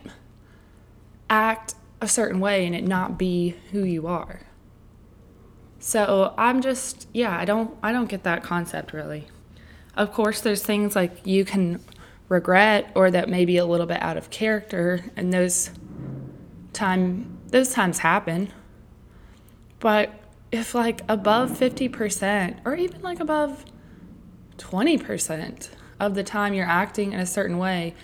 act 1.30 1.76
a 2.00 2.08
certain 2.08 2.40
way 2.40 2.66
and 2.66 2.76
it 2.76 2.84
not 2.84 3.18
be 3.18 3.56
who 3.72 3.84
you 3.84 4.08
are. 4.08 4.42
So 5.80 6.34
I'm 6.38 6.62
just 6.62 7.08
yeah, 7.14 7.38
I 7.38 7.46
don't 7.46 7.76
I 7.82 7.92
don't 7.92 8.08
get 8.08 8.24
that 8.24 8.44
concept 8.44 8.94
really. 8.94 9.28
Of 9.96 10.14
course 10.14 10.42
there's 10.42 10.64
things 10.64 10.96
like 10.96 11.26
you 11.26 11.44
can 11.44 11.82
regret 12.30 12.92
or 12.96 13.12
that 13.12 13.30
may 13.30 13.46
be 13.46 13.58
a 13.58 13.66
little 13.66 13.86
bit 13.86 14.02
out 14.02 14.16
of 14.16 14.30
character 14.30 15.12
and 15.16 15.34
those 15.34 15.72
time 16.72 17.38
those 17.48 17.74
times 17.74 18.00
happen. 18.00 18.52
But 19.80 20.23
if 20.54 20.76
like 20.76 21.02
above 21.10 21.50
50% 21.50 22.60
or 22.64 22.76
even 22.76 23.02
like 23.02 23.20
above 23.20 23.66
20% 24.58 25.70
of 26.00 26.14
the 26.14 26.24
time 26.24 26.54
you're 26.54 26.68
acting 26.68 27.12
in 27.12 27.20
a 27.20 27.26
certain 27.26 27.58
way, 27.58 27.96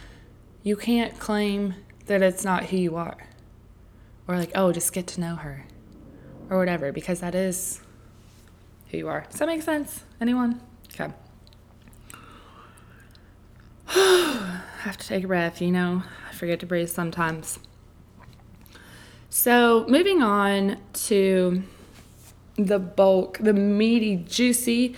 you 0.64 0.76
can't 0.76 1.20
claim 1.20 1.76
that 2.08 2.24
it's 2.24 2.44
not 2.44 2.66
who 2.66 2.78
you 2.78 2.96
are. 2.96 3.28
Or 4.28 4.36
like, 4.36 4.52
oh, 4.56 4.72
just 4.72 4.92
get 4.94 5.06
to 5.08 5.22
know 5.22 5.36
her 5.36 5.68
or 6.50 6.58
whatever, 6.58 6.92
because 6.92 7.20
that 7.20 7.36
is 7.36 7.82
who 8.88 8.98
you 8.98 9.08
are. 9.08 9.28
Does 9.30 9.40
that 9.40 9.48
make 9.48 9.62
sense? 9.62 10.04
Anyone? 10.20 10.60
Okay. 10.92 11.14
have 13.88 14.98
to 14.98 15.08
take 15.08 15.24
a 15.24 15.28
breath, 15.28 15.62
you 15.62 15.70
know, 15.70 16.02
I 16.28 16.34
forget 16.34 16.60
to 16.62 16.66
breathe 16.66 16.90
sometimes. 16.90 17.60
So, 19.30 19.86
moving 19.88 20.24
on 20.24 20.78
to 20.94 21.62
the 22.66 22.80
bulk, 22.80 23.38
the 23.40 23.54
meaty, 23.54 24.16
juicy 24.18 24.96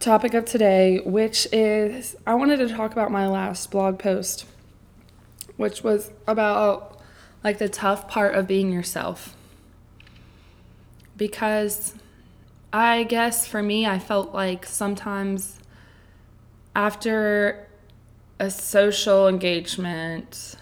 topic 0.00 0.34
of 0.34 0.44
today, 0.44 1.00
which 1.04 1.48
is 1.52 2.16
I 2.26 2.34
wanted 2.34 2.58
to 2.58 2.68
talk 2.68 2.92
about 2.92 3.10
my 3.10 3.26
last 3.26 3.70
blog 3.70 3.98
post, 3.98 4.46
which 5.56 5.82
was 5.82 6.10
about 6.26 7.00
like 7.42 7.58
the 7.58 7.68
tough 7.68 8.08
part 8.08 8.34
of 8.34 8.46
being 8.46 8.72
yourself. 8.72 9.36
Because 11.16 11.94
I 12.72 13.04
guess 13.04 13.46
for 13.46 13.62
me, 13.62 13.86
I 13.86 13.98
felt 13.98 14.34
like 14.34 14.66
sometimes 14.66 15.60
after 16.74 17.68
a 18.38 18.50
social 18.50 19.28
engagement 19.28 20.56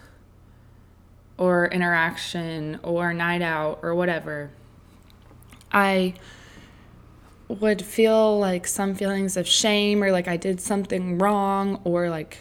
or 1.38 1.66
interaction 1.66 2.78
or 2.82 3.14
night 3.14 3.42
out 3.42 3.80
or 3.82 3.94
whatever, 3.94 4.50
I 5.72 6.14
would 7.48 7.82
feel 7.82 8.38
like 8.38 8.66
some 8.66 8.94
feelings 8.94 9.36
of 9.36 9.46
shame 9.46 10.02
or 10.02 10.10
like 10.10 10.28
I 10.28 10.36
did 10.36 10.60
something 10.60 11.18
wrong 11.18 11.80
or 11.84 12.08
like 12.08 12.38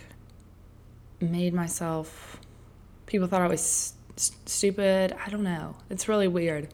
made 1.19 1.53
myself, 1.53 2.39
people 3.05 3.27
thought 3.27 3.41
I 3.41 3.47
was 3.47 3.93
st- 4.15 4.49
stupid. 4.49 5.15
I 5.25 5.29
don't 5.29 5.43
know. 5.43 5.75
It's 5.89 6.07
really 6.07 6.27
weird. 6.27 6.69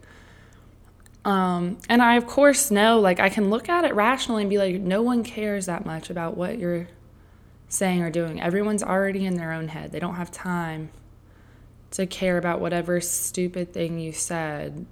Um, 1.26 1.78
and 1.90 2.02
I, 2.02 2.16
of 2.16 2.26
course, 2.26 2.72
know, 2.72 3.02
like, 3.02 3.20
I 3.20 3.28
can 3.28 3.50
look 3.50 3.68
at 3.68 3.84
it 3.84 3.94
rationally 3.94 4.44
and 4.44 4.50
be 4.50 4.58
like, 4.58 4.76
no 4.80 5.02
one 5.02 5.26
cares 5.26 5.66
that 5.66 5.86
much 5.86 6.10
about 6.10 6.38
what 6.38 6.58
you're 6.58 6.88
saying 7.68 8.02
or 8.02 8.10
doing. 8.10 8.42
Everyone's 8.42 8.82
already 8.82 9.26
in 9.26 9.36
their 9.36 9.52
own 9.52 9.68
head. 9.68 9.92
They 9.92 10.00
don't 10.00 10.16
have 10.16 10.32
time 10.32 10.90
to 11.92 12.06
care 12.06 12.38
about 12.38 12.62
whatever 12.62 13.02
stupid 13.02 13.74
thing 13.74 14.00
you 14.00 14.14
said. 14.14 14.86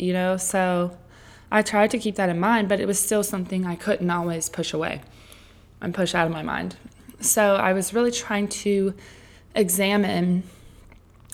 You 0.00 0.12
know? 0.14 0.36
So 0.36 0.96
I 1.52 1.62
tried 1.62 1.90
to 1.90 1.98
keep 1.98 2.16
that 2.16 2.28
in 2.28 2.40
mind, 2.40 2.68
but 2.68 2.80
it 2.80 2.86
was 2.86 2.98
still 2.98 3.22
something 3.22 3.66
I 3.66 3.76
couldn't 3.76 4.10
always 4.10 4.48
push 4.48 4.72
away 4.72 5.02
and 5.80 5.94
push 5.94 6.14
out 6.14 6.26
of 6.26 6.32
my 6.32 6.42
mind. 6.42 6.76
So 7.20 7.56
I 7.56 7.72
was 7.72 7.92
really 7.92 8.10
trying 8.10 8.48
to 8.48 8.94
examine 9.54 10.44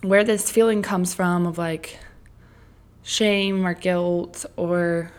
where 0.03 0.25
this 0.25 0.51
feeling 0.51 0.83
comes 0.83 1.15
from 1.15 1.47
of 1.47 1.59
like 1.59 1.99
shame 3.03 3.65
or 3.67 3.75
guilt 3.75 4.45
or 4.57 5.13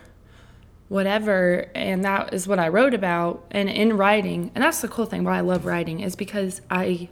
whatever. 0.88 1.70
And 1.74 2.04
that 2.04 2.34
is 2.34 2.46
what 2.46 2.58
I 2.58 2.68
wrote 2.68 2.92
about. 2.94 3.46
And 3.50 3.68
in 3.68 3.96
writing, 3.96 4.50
and 4.54 4.62
that's 4.64 4.80
the 4.80 4.88
cool 4.88 5.06
thing 5.06 5.24
why 5.24 5.38
I 5.38 5.40
love 5.40 5.64
writing, 5.64 6.00
is 6.00 6.16
because 6.16 6.60
I 6.70 7.08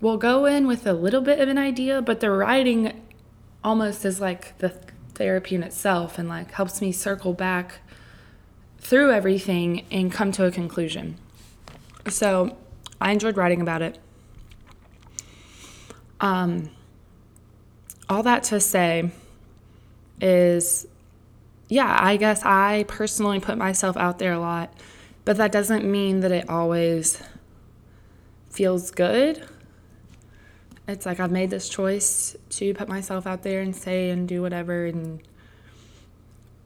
will 0.00 0.16
go 0.16 0.44
in 0.44 0.66
with 0.66 0.86
a 0.86 0.92
little 0.92 1.20
bit 1.20 1.40
of 1.40 1.48
an 1.48 1.58
idea, 1.58 2.02
but 2.02 2.20
the 2.20 2.30
writing 2.30 3.00
almost 3.62 4.04
is 4.04 4.20
like 4.20 4.56
the 4.58 4.74
therapy 5.20 5.54
in 5.54 5.62
itself 5.62 6.18
and 6.18 6.30
like 6.30 6.50
helps 6.52 6.80
me 6.80 6.90
circle 6.90 7.34
back 7.34 7.80
through 8.78 9.12
everything 9.12 9.84
and 9.90 10.10
come 10.10 10.32
to 10.32 10.46
a 10.46 10.50
conclusion. 10.50 11.14
So 12.08 12.56
I 13.02 13.12
enjoyed 13.12 13.36
writing 13.36 13.60
about 13.60 13.82
it. 13.82 13.98
Um, 16.20 16.70
all 18.08 18.22
that 18.22 18.44
to 18.44 18.60
say 18.60 19.10
is, 20.22 20.86
yeah, 21.68 21.98
I 22.00 22.16
guess 22.16 22.42
I 22.42 22.86
personally 22.88 23.40
put 23.40 23.58
myself 23.58 23.98
out 23.98 24.18
there 24.18 24.32
a 24.32 24.40
lot, 24.40 24.72
but 25.26 25.36
that 25.36 25.52
doesn't 25.52 25.84
mean 25.84 26.20
that 26.20 26.32
it 26.32 26.48
always 26.48 27.22
feels 28.48 28.90
good. 28.90 29.46
It's 30.90 31.06
like 31.06 31.20
I've 31.20 31.30
made 31.30 31.50
this 31.50 31.68
choice 31.68 32.36
to 32.50 32.74
put 32.74 32.88
myself 32.88 33.26
out 33.26 33.42
there 33.42 33.60
and 33.60 33.74
say 33.74 34.10
and 34.10 34.28
do 34.28 34.42
whatever 34.42 34.86
and 34.86 35.22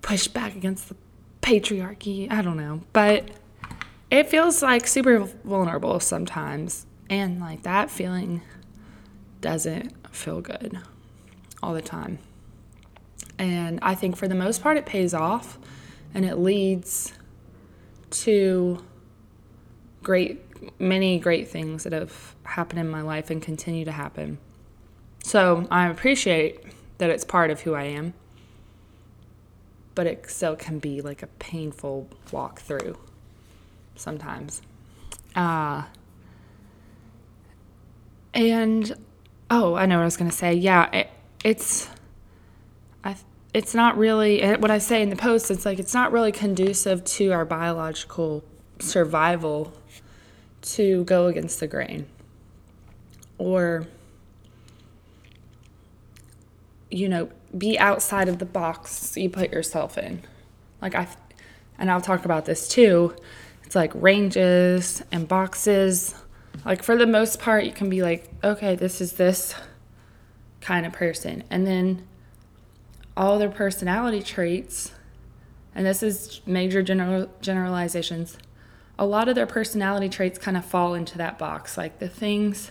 push 0.03 0.29
back 0.29 0.57
against 0.57 0.89
the 0.89 0.97
patriarchy. 1.43 2.31
I 2.31 2.43
don't 2.43 2.57
know. 2.57 2.81
But 2.93 3.31
it 4.11 4.29
feels 4.29 4.63
like 4.63 4.87
super 4.87 5.21
vulnerable 5.45 6.01
sometimes. 6.01 6.87
And 7.11 7.41
like 7.41 7.63
that 7.63 7.91
feeling 7.91 8.41
doesn't 9.41 9.93
feel 10.15 10.41
good 10.41 10.79
all 11.63 11.75
the 11.75 11.83
time. 11.83 12.19
And 13.39 13.79
I 13.83 13.95
think 13.95 14.17
for 14.17 14.29
the 14.29 14.35
most 14.35 14.63
part, 14.63 14.77
it 14.77 14.87
pays 14.87 15.13
off 15.13 15.59
and 16.15 16.25
it 16.25 16.39
leads 16.39 17.13
to 18.11 18.83
great, 20.03 20.41
many 20.79 21.19
great 21.19 21.49
things 21.49 21.85
that 21.85 21.93
have 21.93 22.35
happened 22.45 22.81
in 22.81 22.89
my 22.89 23.03
life 23.03 23.31
and 23.31 23.41
continue 23.41 23.85
to 23.85 23.93
happen. 23.93 24.39
So 25.23 25.67
I 25.71 25.89
appreciate 25.89 26.65
that 26.99 27.11
it's 27.11 27.25
part 27.25 27.51
of 27.51 27.61
who 27.61 27.75
I 27.75 27.85
am, 27.85 28.15
but 29.95 30.07
it 30.07 30.29
still 30.29 30.57
can 30.57 30.79
be 30.79 31.01
like 31.01 31.23
a 31.23 31.27
painful 31.27 32.09
walk 32.31 32.61
through 32.61 32.99
sometimes. 33.97 34.63
Uh, 35.35 35.85
and 38.35 38.95
oh, 39.51 39.75
I 39.75 39.87
know 39.87 39.97
what 39.97 40.03
I 40.03 40.05
was 40.05 40.17
going 40.17 40.31
to 40.31 40.37
say. 40.37 40.53
Yeah, 40.53 40.91
it, 40.93 41.11
it's 41.45 41.89
I 43.03 43.17
it's 43.53 43.75
not 43.75 43.97
really 43.97 44.43
eh, 44.43 44.57
what 44.57 44.71
I 44.71 44.79
say 44.79 45.03
in 45.03 45.11
the 45.11 45.17
post. 45.17 45.51
It's 45.51 45.65
like 45.65 45.79
it's 45.79 45.95
not 45.95 46.13
really 46.13 46.33
conducive 46.33 47.05
to 47.05 47.31
our 47.31 47.45
biological 47.45 48.45
survival 48.81 49.73
to 50.65 51.05
go 51.05 51.27
against 51.27 51.61
the 51.61 51.67
grain 51.67 52.07
or 53.39 53.87
you 56.91 57.09
know 57.09 57.29
be 57.57 57.79
outside 57.79 58.29
of 58.29 58.39
the 58.39 58.45
box 58.45 59.17
you 59.17 59.29
put 59.29 59.53
yourself 59.53 59.97
in 59.99 60.23
like 60.81 60.95
i 60.95 61.07
and 61.79 61.91
i'll 61.91 62.01
talk 62.01 62.25
about 62.25 62.45
this 62.45 62.69
too 62.69 63.15
it's 63.75 63.75
like 63.75 63.93
ranges 63.95 65.03
and 65.11 65.27
boxes. 65.27 66.15
Like 66.65 66.85
for 66.85 66.97
the 66.97 67.09
most 67.09 67.41
part, 67.41 67.65
you 67.65 67.73
can 67.73 67.91
be 67.91 68.03
like, 68.03 68.31
okay, 68.45 68.77
this 68.77 69.01
is 69.01 69.15
this 69.15 69.55
kind 70.61 70.87
of 70.87 70.93
person. 70.93 71.43
And 71.51 71.67
then 71.67 72.07
all 73.17 73.39
their 73.39 73.51
personality 73.51 74.23
traits, 74.23 74.93
and 75.75 75.85
this 75.85 76.05
is 76.05 76.41
major 76.47 76.83
general 76.85 77.29
generalizations, 77.41 78.39
a 78.99 79.07
lot 79.07 79.29
of 79.29 79.35
their 79.35 79.47
personality 79.47 80.09
traits 80.09 80.39
kind 80.39 80.57
of 80.57 80.65
fall 80.65 80.95
into 80.95 81.19
that 81.19 81.39
box. 81.39 81.77
Like 81.77 81.99
the 81.99 82.09
things, 82.09 82.71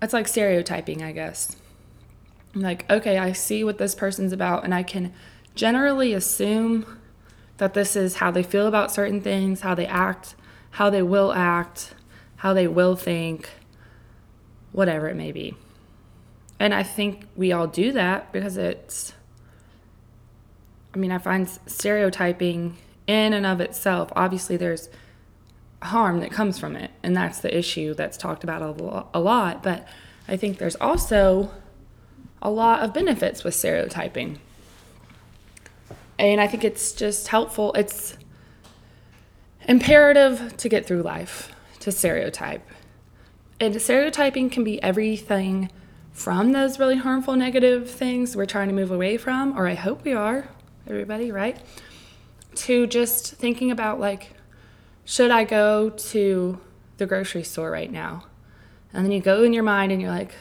it's 0.00 0.12
like 0.12 0.28
stereotyping, 0.28 1.02
I 1.02 1.12
guess. 1.12 1.56
like, 2.54 2.90
okay, 2.90 3.18
I 3.18 3.32
see 3.32 3.64
what 3.64 3.78
this 3.78 3.94
person's 3.94 4.32
about, 4.32 4.64
and 4.64 4.74
I 4.74 4.82
can 4.82 5.12
generally 5.54 6.12
assume 6.14 7.00
that 7.58 7.74
this 7.74 7.96
is 7.96 8.16
how 8.16 8.30
they 8.30 8.42
feel 8.42 8.66
about 8.66 8.92
certain 8.92 9.20
things, 9.20 9.60
how 9.60 9.74
they 9.74 9.86
act, 9.86 10.34
how 10.72 10.90
they 10.90 11.02
will 11.02 11.32
act, 11.32 11.94
how 12.36 12.52
they 12.52 12.66
will 12.66 12.96
think, 12.96 13.50
whatever 14.72 15.08
it 15.08 15.16
may 15.16 15.32
be. 15.32 15.54
And 16.58 16.74
I 16.74 16.82
think 16.82 17.26
we 17.36 17.52
all 17.52 17.66
do 17.66 17.92
that 17.92 18.32
because 18.32 18.56
it's, 18.56 19.12
I 20.94 20.98
mean, 20.98 21.12
I 21.12 21.18
find 21.18 21.48
stereotyping 21.66 22.76
in 23.06 23.32
and 23.32 23.46
of 23.46 23.60
itself, 23.60 24.12
obviously, 24.16 24.56
there's 24.56 24.88
harm 25.82 26.20
that 26.20 26.30
comes 26.30 26.58
from 26.58 26.74
it. 26.76 26.90
And 27.02 27.16
that's 27.16 27.40
the 27.40 27.56
issue 27.56 27.94
that's 27.94 28.16
talked 28.16 28.44
about 28.44 28.62
a 29.14 29.20
lot. 29.20 29.62
But 29.62 29.86
I 30.26 30.36
think 30.36 30.58
there's 30.58 30.76
also 30.76 31.50
a 32.42 32.50
lot 32.50 32.82
of 32.82 32.92
benefits 32.92 33.44
with 33.44 33.54
stereotyping. 33.54 34.40
And 36.18 36.40
I 36.40 36.46
think 36.46 36.64
it's 36.64 36.92
just 36.92 37.28
helpful. 37.28 37.72
It's 37.74 38.16
imperative 39.68 40.56
to 40.56 40.68
get 40.68 40.86
through 40.86 41.02
life 41.02 41.52
to 41.80 41.92
stereotype. 41.92 42.66
And 43.60 43.80
stereotyping 43.80 44.50
can 44.50 44.64
be 44.64 44.82
everything 44.82 45.70
from 46.12 46.52
those 46.52 46.78
really 46.78 46.96
harmful 46.96 47.36
negative 47.36 47.90
things 47.90 48.34
we're 48.34 48.46
trying 48.46 48.68
to 48.68 48.74
move 48.74 48.90
away 48.90 49.18
from, 49.18 49.56
or 49.58 49.66
I 49.66 49.74
hope 49.74 50.04
we 50.04 50.12
are, 50.14 50.48
everybody, 50.88 51.30
right? 51.30 51.58
To 52.56 52.86
just 52.86 53.34
thinking 53.34 53.70
about 53.70 54.00
like, 54.00 54.32
should 55.04 55.30
I 55.30 55.44
go 55.44 55.90
to 55.90 56.58
the 56.96 57.06
grocery 57.06 57.44
store 57.44 57.70
right 57.70 57.90
now? 57.90 58.24
And 58.92 59.04
then 59.04 59.12
you 59.12 59.20
go 59.20 59.42
in 59.42 59.52
your 59.52 59.62
mind 59.62 59.92
and 59.92 60.00
you're 60.00 60.10
like, 60.10 60.34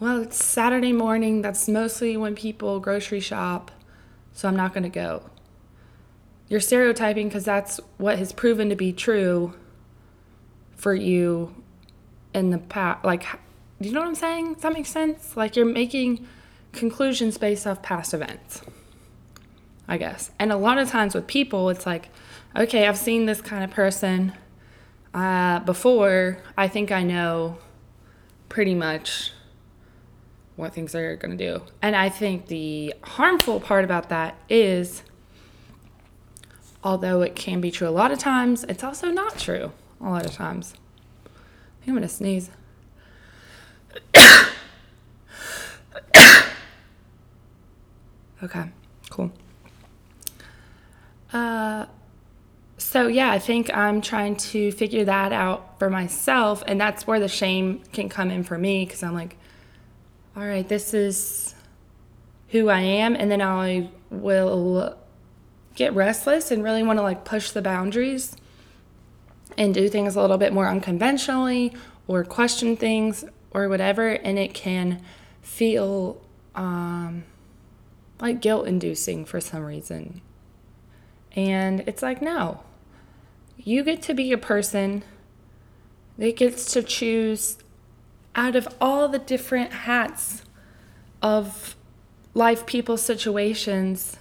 well, 0.00 0.22
it's 0.22 0.42
Saturday 0.42 0.92
morning. 0.92 1.42
That's 1.42 1.68
mostly 1.68 2.16
when 2.16 2.34
people 2.34 2.80
grocery 2.80 3.20
shop 3.20 3.70
so 4.38 4.46
I'm 4.46 4.54
not 4.54 4.72
going 4.72 4.84
to 4.84 4.88
go. 4.88 5.30
You're 6.46 6.60
stereotyping 6.60 7.26
because 7.26 7.44
that's 7.44 7.80
what 7.96 8.20
has 8.20 8.30
proven 8.30 8.68
to 8.68 8.76
be 8.76 8.92
true 8.92 9.52
for 10.76 10.94
you 10.94 11.56
in 12.32 12.50
the 12.50 12.58
past. 12.58 13.04
Like, 13.04 13.26
do 13.80 13.88
you 13.88 13.92
know 13.92 13.98
what 13.98 14.06
I'm 14.06 14.14
saying? 14.14 14.54
Does 14.54 14.62
that 14.62 14.72
make 14.72 14.86
sense? 14.86 15.36
Like, 15.36 15.56
you're 15.56 15.66
making 15.66 16.24
conclusions 16.70 17.36
based 17.36 17.66
off 17.66 17.82
past 17.82 18.14
events, 18.14 18.62
I 19.88 19.96
guess. 19.96 20.30
And 20.38 20.52
a 20.52 20.56
lot 20.56 20.78
of 20.78 20.90
times 20.90 21.14
with 21.14 21.26
people, 21.26 21.70
it's 21.70 21.86
like, 21.86 22.10
okay, 22.54 22.86
I've 22.86 22.98
seen 22.98 23.24
this 23.24 23.40
kind 23.40 23.64
of 23.64 23.70
person 23.70 24.34
uh, 25.14 25.60
before. 25.60 26.38
I 26.56 26.68
think 26.68 26.92
I 26.92 27.02
know 27.02 27.56
pretty 28.50 28.74
much 28.74 29.32
what 30.56 30.74
things 30.74 30.92
they're 30.92 31.16
going 31.16 31.38
to 31.38 31.52
do. 31.52 31.62
And 31.80 31.96
I 31.96 32.10
think 32.10 32.48
the 32.48 32.94
harmful 33.02 33.60
part 33.60 33.84
about 33.84 34.10
that 34.10 34.36
is, 34.48 35.02
although 36.84 37.22
it 37.22 37.34
can 37.34 37.60
be 37.60 37.70
true 37.70 37.88
a 37.88 37.90
lot 37.90 38.10
of 38.10 38.18
times, 38.18 38.64
it's 38.64 38.84
also 38.84 39.10
not 39.10 39.38
true 39.38 39.72
a 40.00 40.04
lot 40.04 40.26
of 40.26 40.32
times. 40.32 40.74
I 41.24 41.84
think 41.84 41.88
I'm 41.88 41.94
going 41.94 42.02
to 42.02 42.08
sneeze. 42.08 42.50
okay, 48.42 48.70
cool. 49.10 49.32
Uh, 51.32 51.86
so 52.78 53.08
yeah, 53.08 53.30
I 53.30 53.38
think 53.38 53.74
I'm 53.76 54.00
trying 54.00 54.36
to 54.36 54.70
figure 54.72 55.04
that 55.04 55.32
out 55.32 55.78
for 55.78 55.90
myself, 55.90 56.62
and 56.66 56.80
that's 56.80 57.06
where 57.06 57.20
the 57.20 57.28
shame 57.28 57.82
can 57.92 58.08
come 58.08 58.30
in 58.30 58.44
for 58.44 58.56
me 58.56 58.84
because 58.84 59.02
I'm 59.02 59.14
like, 59.14 59.36
all 60.36 60.44
right, 60.44 60.66
this 60.68 60.94
is 60.94 61.54
who 62.48 62.68
I 62.68 62.80
am, 62.80 63.14
and 63.14 63.30
then 63.30 63.42
I 63.42 63.90
will 64.10 64.96
get 65.74 65.94
restless 65.94 66.50
and 66.50 66.64
really 66.64 66.82
want 66.82 66.98
to 66.98 67.02
like 67.02 67.24
push 67.24 67.50
the 67.50 67.62
boundaries 67.62 68.36
and 69.56 69.74
do 69.74 69.88
things 69.88 70.16
a 70.16 70.20
little 70.20 70.38
bit 70.38 70.52
more 70.52 70.68
unconventionally 70.68 71.74
or 72.06 72.24
question 72.24 72.76
things 72.76 73.24
or 73.50 73.68
whatever, 73.68 74.08
and 74.08 74.38
it 74.38 74.54
can 74.54 75.02
feel 75.42 76.20
um, 76.54 77.24
like 78.20 78.40
guilt 78.40 78.66
inducing 78.68 79.24
for 79.24 79.40
some 79.40 79.64
reason. 79.64 80.20
And 81.38 81.84
it's 81.86 82.02
like, 82.02 82.20
no, 82.20 82.64
you 83.56 83.84
get 83.84 84.02
to 84.02 84.12
be 84.12 84.32
a 84.32 84.38
person 84.38 85.04
that 86.18 86.36
gets 86.36 86.72
to 86.72 86.82
choose 86.82 87.58
out 88.34 88.56
of 88.56 88.66
all 88.80 89.06
the 89.06 89.20
different 89.20 89.72
hats 89.72 90.42
of 91.22 91.76
life, 92.34 92.66
people, 92.66 92.96
situations 92.96 94.16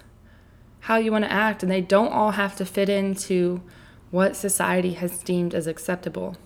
how 0.82 0.98
you 0.98 1.12
want 1.12 1.26
to 1.26 1.32
act, 1.32 1.64
and 1.64 1.72
they 1.72 1.82
don't 1.82 2.14
all 2.14 2.32
have 2.32 2.56
to 2.56 2.64
fit 2.64 2.88
into 2.88 3.64
what 4.12 4.36
society 4.36 4.94
has 4.94 5.18
deemed 5.24 5.56
as 5.56 5.66
acceptable. 5.66 6.38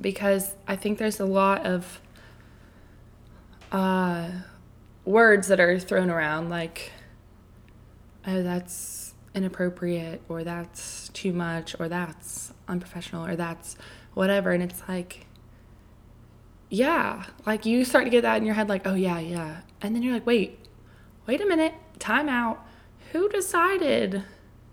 Because 0.00 0.54
I 0.66 0.74
think 0.74 0.96
there's 0.96 1.20
a 1.20 1.26
lot 1.26 1.66
of 1.66 2.00
uh, 3.70 4.30
words 5.04 5.48
that 5.48 5.60
are 5.60 5.78
thrown 5.78 6.08
around, 6.08 6.48
like, 6.48 6.92
oh, 8.26 8.42
that's 8.42 8.99
inappropriate, 9.34 10.22
or 10.28 10.44
that's 10.44 11.08
too 11.10 11.32
much, 11.32 11.76
or 11.78 11.88
that's 11.88 12.52
unprofessional, 12.68 13.26
or 13.26 13.36
that's 13.36 13.76
whatever. 14.14 14.50
And 14.50 14.62
it's 14.62 14.82
like, 14.88 15.26
yeah, 16.68 17.24
like 17.46 17.66
you 17.66 17.84
start 17.84 18.04
to 18.04 18.10
get 18.10 18.22
that 18.22 18.36
in 18.36 18.44
your 18.44 18.54
head, 18.54 18.68
like, 18.68 18.86
oh, 18.86 18.94
yeah, 18.94 19.18
yeah. 19.18 19.60
And 19.80 19.94
then 19.94 20.02
you're 20.02 20.14
like, 20.14 20.26
wait, 20.26 20.58
wait 21.26 21.40
a 21.40 21.46
minute, 21.46 21.74
time 21.98 22.28
out. 22.28 22.64
Who 23.12 23.28
decided 23.28 24.24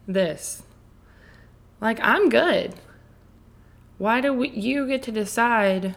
this? 0.08 0.64
Like, 1.82 2.00
I'm 2.02 2.30
good. 2.30 2.76
Why 3.98 4.22
do 4.22 4.34
we, 4.34 4.50
you 4.50 4.88
get 4.88 5.04
to 5.04 5.12
decide 5.12 5.96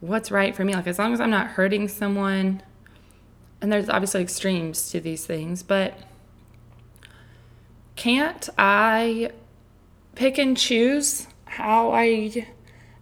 what's 0.00 0.30
right 0.30 0.54
for 0.54 0.64
me? 0.64 0.74
Like, 0.74 0.86
as 0.86 0.98
long 0.98 1.12
as 1.12 1.20
I'm 1.20 1.30
not 1.30 1.48
hurting 1.48 1.88
someone, 1.88 2.62
and 3.60 3.72
there's 3.72 3.88
obviously 3.88 4.22
extremes 4.22 4.90
to 4.90 5.00
these 5.00 5.26
things, 5.26 5.62
but 5.64 5.98
can't 7.98 8.48
I 8.56 9.32
pick 10.14 10.38
and 10.38 10.56
choose 10.56 11.26
how 11.46 11.90
I 11.90 12.46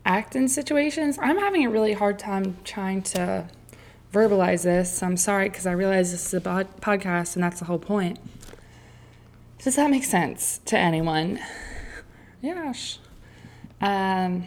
act 0.07 0.35
in 0.35 0.49
situations? 0.49 1.19
I'm 1.21 1.37
having 1.37 1.67
a 1.67 1.71
really 1.71 1.93
hard 1.93 2.19
time 2.19 2.57
trying 2.65 3.03
to 3.03 3.47
verbalize 4.11 4.63
this. 4.63 5.03
I'm 5.03 5.19
sorry 5.19 5.51
because 5.51 5.67
I 5.67 5.73
realize 5.73 6.13
this 6.13 6.33
is 6.33 6.35
a 6.35 6.41
podcast 6.41 7.35
and 7.35 7.45
that's 7.45 7.59
the 7.59 7.67
whole 7.67 7.79
point. 7.79 8.19
Does 9.59 9.77
that 9.77 9.91
make 9.91 10.05
sense 10.05 10.61
to 10.65 10.79
anyone? 10.79 11.41
Yes. 12.41 12.99
Um, 13.83 14.47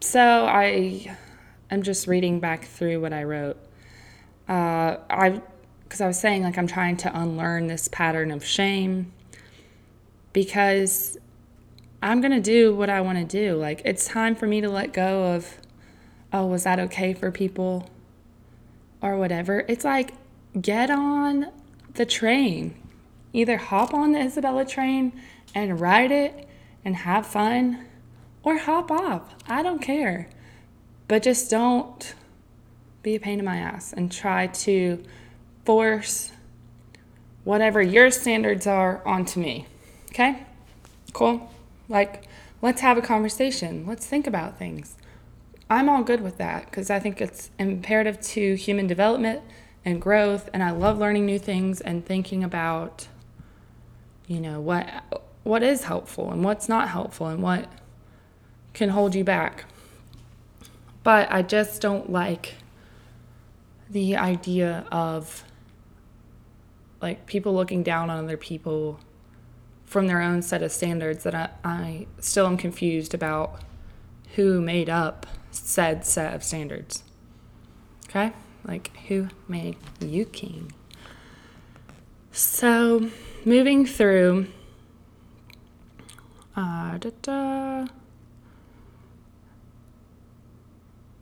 so 0.00 0.46
I 0.46 1.14
am 1.70 1.82
just 1.82 2.06
reading 2.06 2.40
back 2.40 2.64
through 2.64 3.02
what 3.02 3.12
I 3.12 3.24
wrote. 3.24 3.58
Uh, 4.48 4.96
I 5.10 5.42
because 5.92 6.00
I 6.00 6.06
was 6.06 6.18
saying 6.18 6.42
like 6.42 6.56
I'm 6.56 6.66
trying 6.66 6.96
to 6.98 7.14
unlearn 7.14 7.66
this 7.66 7.86
pattern 7.86 8.30
of 8.30 8.42
shame 8.42 9.12
because 10.32 11.18
I'm 12.00 12.22
going 12.22 12.32
to 12.32 12.40
do 12.40 12.74
what 12.74 12.88
I 12.88 13.02
want 13.02 13.18
to 13.18 13.26
do. 13.26 13.56
Like 13.56 13.82
it's 13.84 14.06
time 14.06 14.34
for 14.34 14.46
me 14.46 14.62
to 14.62 14.70
let 14.70 14.94
go 14.94 15.34
of 15.34 15.58
oh, 16.32 16.46
was 16.46 16.64
that 16.64 16.80
okay 16.80 17.12
for 17.12 17.30
people 17.30 17.90
or 19.02 19.18
whatever? 19.18 19.66
It's 19.68 19.84
like 19.84 20.14
get 20.58 20.88
on 20.88 21.48
the 21.92 22.06
train. 22.06 22.74
Either 23.34 23.58
hop 23.58 23.92
on 23.92 24.12
the 24.12 24.20
Isabella 24.20 24.64
train 24.64 25.12
and 25.54 25.78
ride 25.78 26.10
it 26.10 26.48
and 26.86 26.96
have 26.96 27.26
fun 27.26 27.84
or 28.42 28.56
hop 28.56 28.90
off. 28.90 29.34
I 29.46 29.62
don't 29.62 29.82
care. 29.82 30.30
But 31.06 31.22
just 31.22 31.50
don't 31.50 32.14
be 33.02 33.14
a 33.14 33.20
pain 33.20 33.38
in 33.38 33.44
my 33.44 33.58
ass 33.58 33.92
and 33.92 34.10
try 34.10 34.46
to 34.46 35.04
force 35.64 36.32
whatever 37.44 37.82
your 37.82 38.10
standards 38.10 38.66
are 38.66 39.02
onto 39.06 39.40
me. 39.40 39.66
Okay? 40.10 40.44
Cool? 41.12 41.50
Like, 41.88 42.24
let's 42.60 42.80
have 42.80 42.96
a 42.96 43.02
conversation. 43.02 43.84
Let's 43.86 44.06
think 44.06 44.26
about 44.26 44.58
things. 44.58 44.96
I'm 45.68 45.88
all 45.88 46.02
good 46.02 46.20
with 46.20 46.38
that 46.38 46.66
because 46.66 46.90
I 46.90 46.98
think 46.98 47.20
it's 47.20 47.50
imperative 47.58 48.20
to 48.20 48.54
human 48.54 48.86
development 48.86 49.42
and 49.84 50.00
growth. 50.00 50.48
And 50.52 50.62
I 50.62 50.70
love 50.70 50.98
learning 50.98 51.26
new 51.26 51.38
things 51.38 51.80
and 51.80 52.04
thinking 52.04 52.44
about, 52.44 53.08
you 54.26 54.40
know, 54.40 54.60
what 54.60 54.88
what 55.44 55.62
is 55.62 55.84
helpful 55.84 56.30
and 56.30 56.44
what's 56.44 56.68
not 56.68 56.88
helpful 56.88 57.26
and 57.26 57.42
what 57.42 57.68
can 58.74 58.90
hold 58.90 59.14
you 59.14 59.24
back. 59.24 59.64
But 61.02 61.32
I 61.32 61.42
just 61.42 61.82
don't 61.82 62.10
like 62.10 62.54
the 63.90 64.16
idea 64.16 64.86
of 64.92 65.44
like 67.02 67.26
people 67.26 67.52
looking 67.52 67.82
down 67.82 68.08
on 68.08 68.24
other 68.24 68.36
people 68.36 69.00
from 69.84 70.06
their 70.06 70.22
own 70.22 70.40
set 70.40 70.62
of 70.62 70.72
standards 70.72 71.24
that 71.24 71.34
I, 71.34 71.50
I 71.62 72.06
still 72.20 72.46
am 72.46 72.56
confused 72.56 73.12
about 73.12 73.60
who 74.36 74.62
made 74.62 74.88
up 74.88 75.26
said 75.50 76.06
set 76.06 76.32
of 76.32 76.42
standards. 76.42 77.02
Okay? 78.08 78.32
Like, 78.64 78.96
who 79.08 79.28
made 79.48 79.76
you 80.00 80.24
king? 80.24 80.72
So, 82.30 83.10
moving 83.44 83.84
through. 83.84 84.46
Uh, 86.56 86.98
da, 86.98 87.10
da. 87.20 87.86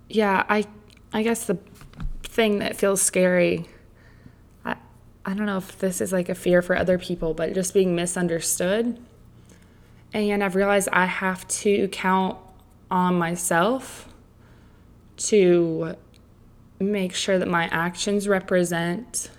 Yeah, 0.09 0.45
I, 0.49 0.67
I 1.13 1.23
guess 1.23 1.45
the 1.47 1.59
thing 2.23 2.59
that 2.59 2.77
feels 2.77 3.01
scary 3.01 3.67
I 5.25 5.35
don't 5.35 5.47
know 5.47 5.59
if 5.59 5.79
this 5.79 6.01
is 6.01 6.13
like 6.13 6.29
a 6.29 6.35
fear 6.35 6.63
for 6.63 6.77
other 6.77 6.99
people, 6.99 7.35
but 7.35 7.53
just 7.53 7.75
being 7.75 7.95
misunderstood. 7.95 8.99
And 10.13 10.43
I've 10.43 10.57
realized 10.57 10.89
I 10.93 11.07
have 11.07 11.47
to 11.49 11.89
count 11.89 12.39
on 12.91 13.17
myself 13.17 14.09
to 15.19 15.95
make 16.81 17.15
sure 17.15 17.39
that 17.39 17.49
my 17.49 17.69
actions 17.69 18.27
represent 18.27 19.31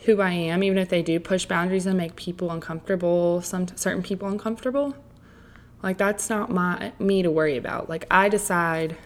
who 0.00 0.20
I 0.20 0.30
am, 0.32 0.62
even 0.62 0.78
if 0.78 0.90
they 0.90 1.02
do 1.02 1.18
push 1.18 1.46
boundaries 1.46 1.86
and 1.86 1.96
make 1.96 2.14
people 2.14 2.50
uncomfortable, 2.50 3.40
some 3.40 3.66
certain 3.76 4.02
people 4.02 4.28
uncomfortable. 4.28 4.94
Like 5.82 5.96
that's 5.96 6.28
not 6.28 6.50
my 6.50 6.92
me 6.98 7.22
to 7.22 7.30
worry 7.30 7.56
about. 7.56 7.88
Like 7.88 8.06
I 8.10 8.28
decide 8.28 8.96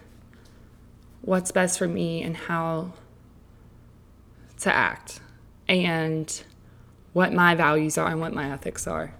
what's 1.23 1.53
best 1.53 1.79
for 1.79 1.87
me 1.87 2.23
and 2.23 2.37
how 2.37 2.93
to 4.61 4.75
act 4.75 5.21
and 5.69 6.43
what 7.13 7.33
my 7.33 7.55
values 7.55 7.99
are 7.99 8.09
and 8.09 8.21
what 8.21 8.33
my 8.33 8.53
ethics 8.53 8.87
are. 8.87 9.15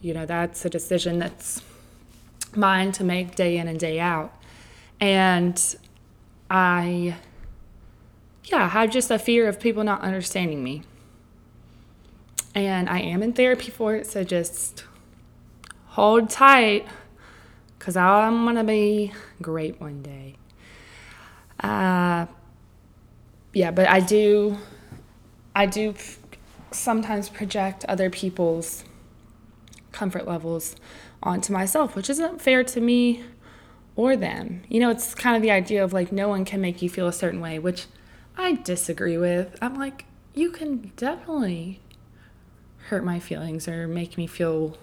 You 0.00 0.14
know, 0.14 0.26
that's 0.26 0.64
a 0.64 0.70
decision 0.70 1.18
that's 1.18 1.62
mine 2.54 2.92
to 2.92 3.04
make 3.04 3.34
day 3.34 3.58
in 3.58 3.68
and 3.68 3.78
day 3.78 4.00
out. 4.00 4.32
And 5.00 5.60
I, 6.50 7.16
yeah, 8.44 8.68
have 8.68 8.90
just 8.90 9.10
a 9.10 9.18
fear 9.18 9.48
of 9.48 9.60
people 9.60 9.84
not 9.84 10.02
understanding 10.02 10.62
me. 10.62 10.82
And 12.54 12.88
I 12.88 13.00
am 13.00 13.22
in 13.22 13.32
therapy 13.32 13.70
for 13.70 13.94
it, 13.94 14.06
so 14.06 14.24
just 14.24 14.84
hold 15.88 16.30
tight 16.30 16.86
because 17.78 17.96
I'm 17.96 18.44
going 18.44 18.56
to 18.56 18.64
be 18.64 19.12
great 19.42 19.80
one 19.80 20.02
day. 20.02 20.36
Uh, 21.60 22.26
yeah, 23.56 23.70
but 23.70 23.88
I 23.88 24.00
do, 24.00 24.58
I 25.54 25.64
do 25.64 25.94
sometimes 26.72 27.30
project 27.30 27.86
other 27.86 28.10
people's 28.10 28.84
comfort 29.92 30.28
levels 30.28 30.76
onto 31.22 31.54
myself, 31.54 31.96
which 31.96 32.10
isn't 32.10 32.42
fair 32.42 32.62
to 32.64 32.82
me 32.82 33.24
or 33.96 34.14
them. 34.14 34.62
You 34.68 34.80
know, 34.80 34.90
it's 34.90 35.14
kind 35.14 35.36
of 35.36 35.40
the 35.40 35.50
idea 35.50 35.82
of 35.82 35.94
like 35.94 36.12
no 36.12 36.28
one 36.28 36.44
can 36.44 36.60
make 36.60 36.82
you 36.82 36.90
feel 36.90 37.08
a 37.08 37.14
certain 37.14 37.40
way, 37.40 37.58
which 37.58 37.86
I 38.36 38.56
disagree 38.56 39.16
with. 39.16 39.56
I'm 39.62 39.78
like, 39.78 40.04
you 40.34 40.50
can 40.50 40.92
definitely 40.94 41.80
hurt 42.88 43.06
my 43.06 43.18
feelings 43.18 43.66
or 43.66 43.88
make 43.88 44.18
me 44.18 44.26
feel 44.26 44.76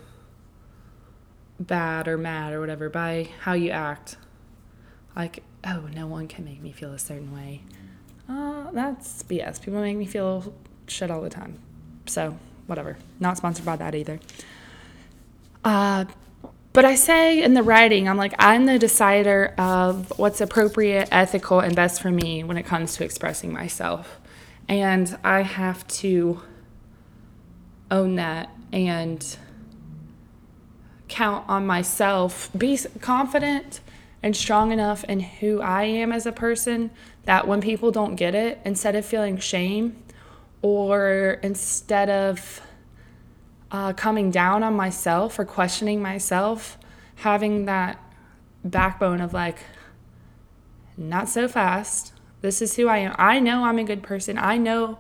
bad 1.59 2.07
or 2.07 2.17
mad 2.17 2.53
or 2.53 2.59
whatever 2.59 2.89
by 2.89 3.29
how 3.41 3.53
you 3.53 3.69
act. 3.69 4.17
Like, 5.15 5.43
oh, 5.63 5.87
no 5.93 6.07
one 6.07 6.27
can 6.27 6.43
make 6.43 6.59
me 6.59 6.71
feel 6.71 6.91
a 6.91 6.97
certain 6.97 7.35
way. 7.35 7.61
Uh, 8.27 8.71
that's 8.71 9.23
BS. 9.23 9.61
People 9.61 9.81
make 9.81 9.97
me 9.97 10.05
feel 10.05 10.53
shit 10.87 11.11
all 11.11 11.21
the 11.21 11.29
time. 11.29 11.59
So, 12.05 12.37
whatever. 12.67 12.97
Not 13.19 13.37
sponsored 13.37 13.65
by 13.65 13.75
that 13.77 13.95
either. 13.95 14.19
Uh, 15.63 16.05
but 16.73 16.85
I 16.85 16.95
say 16.95 17.43
in 17.43 17.53
the 17.53 17.61
writing, 17.61 18.09
I'm 18.09 18.17
like, 18.17 18.33
I'm 18.39 18.65
the 18.65 18.79
decider 18.79 19.53
of 19.57 20.11
what's 20.17 20.41
appropriate, 20.41 21.07
ethical, 21.11 21.59
and 21.59 21.75
best 21.75 22.01
for 22.01 22.09
me 22.09 22.43
when 22.43 22.57
it 22.57 22.63
comes 22.63 22.95
to 22.97 23.03
expressing 23.05 23.53
myself. 23.53 24.19
And 24.67 25.15
I 25.23 25.41
have 25.41 25.87
to 25.87 26.41
own 27.91 28.15
that 28.15 28.49
and 28.71 29.37
count 31.07 31.45
on 31.47 31.67
myself, 31.67 32.49
be 32.57 32.79
confident 33.01 33.81
and 34.23 34.35
strong 34.35 34.71
enough 34.71 35.03
in 35.03 35.19
who 35.19 35.61
I 35.61 35.83
am 35.83 36.13
as 36.13 36.25
a 36.25 36.31
person 36.31 36.89
that 37.25 37.45
when 37.47 37.61
people 37.61 37.91
don't 37.91 38.15
get 38.15 38.33
it, 38.33 38.59
instead 38.63 38.95
of 38.95 39.05
feeling 39.05 39.37
shame 39.37 40.01
or 40.61 41.39
instead 41.43 42.09
of 42.09 42.61
uh, 43.69 43.91
coming 43.93 44.31
down 44.31 44.63
on 44.63 44.73
myself 44.75 45.37
or 45.37 45.43
questioning 45.43 46.01
myself, 46.01 46.77
having 47.15 47.65
that 47.65 48.01
backbone 48.63 49.19
of 49.19 49.33
like, 49.33 49.59
not 50.95 51.27
so 51.27 51.47
fast. 51.47 52.13
This 52.41 52.61
is 52.61 52.75
who 52.75 52.87
I 52.87 52.99
am. 52.99 53.15
I 53.17 53.39
know 53.39 53.65
I'm 53.65 53.79
a 53.79 53.83
good 53.83 54.03
person. 54.03 54.37
I 54.37 54.57
know 54.57 54.99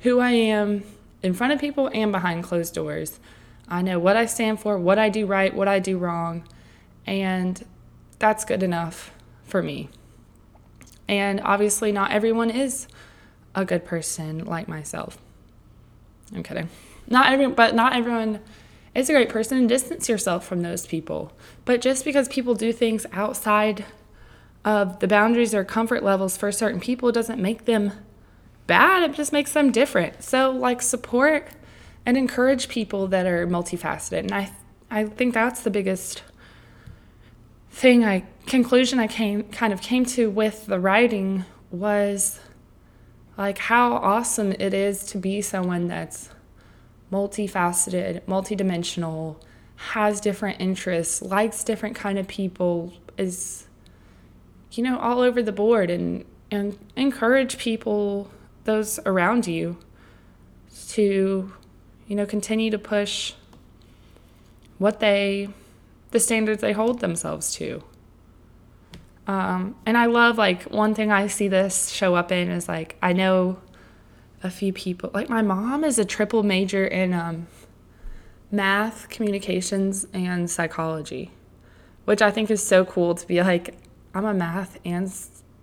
who 0.00 0.18
I 0.18 0.30
am 0.30 0.82
in 1.22 1.34
front 1.34 1.52
of 1.52 1.60
people 1.60 1.90
and 1.92 2.10
behind 2.10 2.42
closed 2.42 2.74
doors. 2.74 3.20
I 3.68 3.82
know 3.82 3.98
what 3.98 4.16
I 4.16 4.26
stand 4.26 4.60
for, 4.60 4.78
what 4.78 4.98
I 4.98 5.08
do 5.08 5.26
right, 5.26 5.54
what 5.54 5.68
I 5.68 5.78
do 5.78 5.98
wrong, 5.98 6.46
and 7.06 7.62
that's 8.18 8.44
good 8.44 8.62
enough 8.62 9.12
for 9.44 9.62
me. 9.62 9.88
And 11.08 11.40
obviously, 11.42 11.92
not 11.92 12.10
everyone 12.10 12.50
is 12.50 12.88
a 13.54 13.64
good 13.64 13.84
person 13.84 14.44
like 14.44 14.68
myself. 14.68 15.18
I'm 16.34 16.42
kidding. 16.42 16.68
Not 17.06 17.32
every, 17.32 17.48
but 17.48 17.74
not 17.74 17.94
everyone 17.94 18.40
is 18.94 19.10
a 19.10 19.12
great 19.12 19.28
person. 19.28 19.58
And 19.58 19.68
distance 19.68 20.08
yourself 20.08 20.46
from 20.46 20.62
those 20.62 20.86
people. 20.86 21.32
But 21.64 21.80
just 21.80 22.04
because 22.04 22.28
people 22.28 22.54
do 22.54 22.72
things 22.72 23.06
outside 23.12 23.84
of 24.64 25.00
the 25.00 25.06
boundaries 25.06 25.54
or 25.54 25.64
comfort 25.64 26.02
levels 26.02 26.36
for 26.36 26.50
certain 26.50 26.80
people 26.80 27.12
doesn't 27.12 27.40
make 27.40 27.66
them 27.66 27.92
bad. 28.66 29.02
It 29.02 29.14
just 29.14 29.32
makes 29.32 29.52
them 29.52 29.70
different. 29.70 30.22
So, 30.22 30.50
like, 30.50 30.80
support 30.80 31.48
and 32.06 32.16
encourage 32.16 32.68
people 32.68 33.06
that 33.08 33.26
are 33.26 33.46
multifaceted. 33.46 34.20
And 34.20 34.32
I, 34.32 34.52
I 34.90 35.04
think 35.04 35.34
that's 35.34 35.60
the 35.60 35.70
biggest 35.70 36.22
thing 37.74 38.04
I 38.04 38.24
conclusion 38.46 39.00
I 39.00 39.08
came 39.08 39.42
kind 39.44 39.72
of 39.72 39.82
came 39.82 40.04
to 40.06 40.30
with 40.30 40.66
the 40.66 40.78
writing 40.78 41.44
was 41.72 42.38
like 43.36 43.58
how 43.58 43.94
awesome 43.94 44.52
it 44.52 44.72
is 44.72 45.04
to 45.06 45.18
be 45.18 45.42
someone 45.42 45.88
that's 45.88 46.30
multifaceted, 47.10 48.22
multidimensional, 48.22 49.36
has 49.76 50.20
different 50.20 50.60
interests, 50.60 51.20
likes 51.20 51.64
different 51.64 51.96
kind 51.96 52.16
of 52.16 52.28
people, 52.28 52.92
is 53.18 53.66
you 54.70 54.84
know 54.84 54.96
all 54.98 55.20
over 55.20 55.42
the 55.42 55.52
board 55.52 55.90
and 55.90 56.24
and 56.52 56.78
encourage 56.94 57.58
people 57.58 58.30
those 58.64 59.00
around 59.00 59.48
you 59.48 59.76
to 60.90 61.52
you 62.06 62.14
know 62.14 62.24
continue 62.24 62.70
to 62.70 62.78
push 62.78 63.34
what 64.78 65.00
they 65.00 65.48
the 66.14 66.20
standards 66.20 66.62
they 66.62 66.72
hold 66.72 67.00
themselves 67.00 67.54
to 67.54 67.82
um, 69.26 69.74
and 69.86 69.96
I 69.96 70.06
love 70.06 70.36
like 70.36 70.64
one 70.64 70.94
thing 70.94 71.10
I 71.10 71.28
see 71.28 71.48
this 71.48 71.88
show 71.88 72.14
up 72.14 72.30
in 72.30 72.50
is 72.50 72.68
like 72.68 72.96
I 73.00 73.12
know 73.12 73.58
a 74.42 74.50
few 74.50 74.72
people 74.72 75.10
like 75.14 75.30
my 75.30 75.40
mom 75.40 75.82
is 75.84 75.98
a 75.98 76.04
triple 76.04 76.42
major 76.42 76.84
in 76.84 77.14
um, 77.14 77.46
math, 78.50 79.08
communications, 79.08 80.06
and 80.12 80.50
psychology, 80.50 81.30
which 82.04 82.20
I 82.20 82.30
think 82.30 82.50
is 82.50 82.62
so 82.62 82.84
cool 82.84 83.14
to 83.14 83.26
be 83.26 83.42
like 83.42 83.74
I'm 84.14 84.26
a 84.26 84.34
math 84.34 84.78
and 84.84 85.10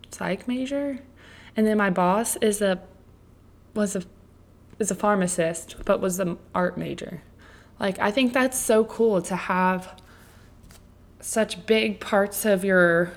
psych 0.09 0.47
major, 0.47 0.99
and 1.55 1.67
then 1.67 1.77
my 1.77 1.91
boss 1.91 2.37
is 2.37 2.61
a 2.61 2.81
was 3.75 3.95
a 3.95 4.03
is 4.79 4.89
a 4.89 4.95
pharmacist 4.95 5.75
but 5.85 6.01
was 6.01 6.19
an 6.19 6.39
art 6.55 6.79
major. 6.79 7.21
Like 7.79 7.99
I 7.99 8.09
think 8.09 8.33
that's 8.33 8.57
so 8.57 8.85
cool 8.85 9.21
to 9.21 9.35
have 9.35 10.00
such 11.21 11.65
big 11.65 11.99
parts 11.99 12.45
of 12.45 12.65
your 12.65 13.13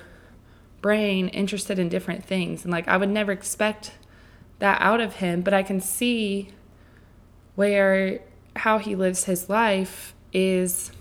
brain 0.81 1.27
interested 1.29 1.79
in 1.79 1.89
different 1.89 2.23
things. 2.23 2.63
And 2.63 2.71
like 2.71 2.87
I 2.87 2.97
would 2.97 3.09
never 3.09 3.31
expect 3.31 3.93
that 4.59 4.79
out 4.81 5.01
of 5.01 5.15
him, 5.15 5.41
but 5.41 5.53
I 5.53 5.63
can 5.63 5.81
see 5.81 6.49
where 7.55 8.21
how 8.55 8.77
he 8.77 8.95
lives 8.95 9.25
his 9.25 9.49
life 9.49 10.13
is 10.31 10.91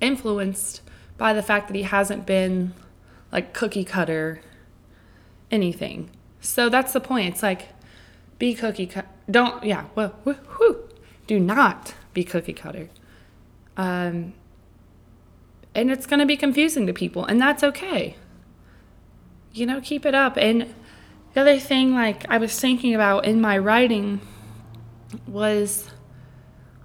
influenced 0.00 0.82
by 1.18 1.32
the 1.32 1.42
fact 1.42 1.68
that 1.68 1.76
he 1.76 1.82
hasn't 1.82 2.26
been 2.26 2.72
like 3.30 3.52
cookie 3.52 3.84
cutter 3.84 4.40
anything. 5.50 6.10
So 6.40 6.68
that's 6.68 6.92
the 6.92 7.00
point. 7.00 7.34
It's 7.34 7.42
like 7.42 7.68
be 8.38 8.54
cookie 8.54 8.86
cut. 8.86 9.06
Don't 9.30 9.62
yeah. 9.62 9.84
Well, 9.94 10.16
whoo, 10.24 10.36
whoo, 10.58 10.88
do 11.26 11.38
not 11.38 11.94
be 12.14 12.24
cookie 12.24 12.54
cutter. 12.54 12.88
Um, 13.76 14.32
and 15.74 15.90
it's 15.90 16.06
going 16.06 16.20
to 16.20 16.26
be 16.26 16.36
confusing 16.36 16.86
to 16.86 16.92
people, 16.92 17.24
and 17.24 17.40
that's 17.40 17.62
okay 17.62 18.16
you 19.52 19.66
know, 19.66 19.80
keep 19.80 20.06
it 20.06 20.14
up. 20.14 20.36
And 20.36 20.74
the 21.34 21.40
other 21.40 21.58
thing, 21.58 21.94
like, 21.94 22.28
I 22.28 22.38
was 22.38 22.58
thinking 22.58 22.94
about 22.94 23.24
in 23.24 23.40
my 23.40 23.58
writing 23.58 24.20
was 25.26 25.90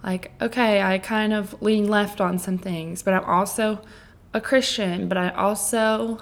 like, 0.04 0.32
okay, 0.42 0.82
I 0.82 1.00
kind 1.00 1.34
of 1.34 1.62
lean 1.62 1.88
left 1.88 2.22
on 2.22 2.40
some 2.40 2.58
things, 2.58 3.04
but 3.04 3.14
I'm 3.14 3.26
also 3.26 3.82
a 4.34 4.42
Christian, 4.42 5.08
but 5.08 5.18
I 5.18 5.30
also 5.30 6.22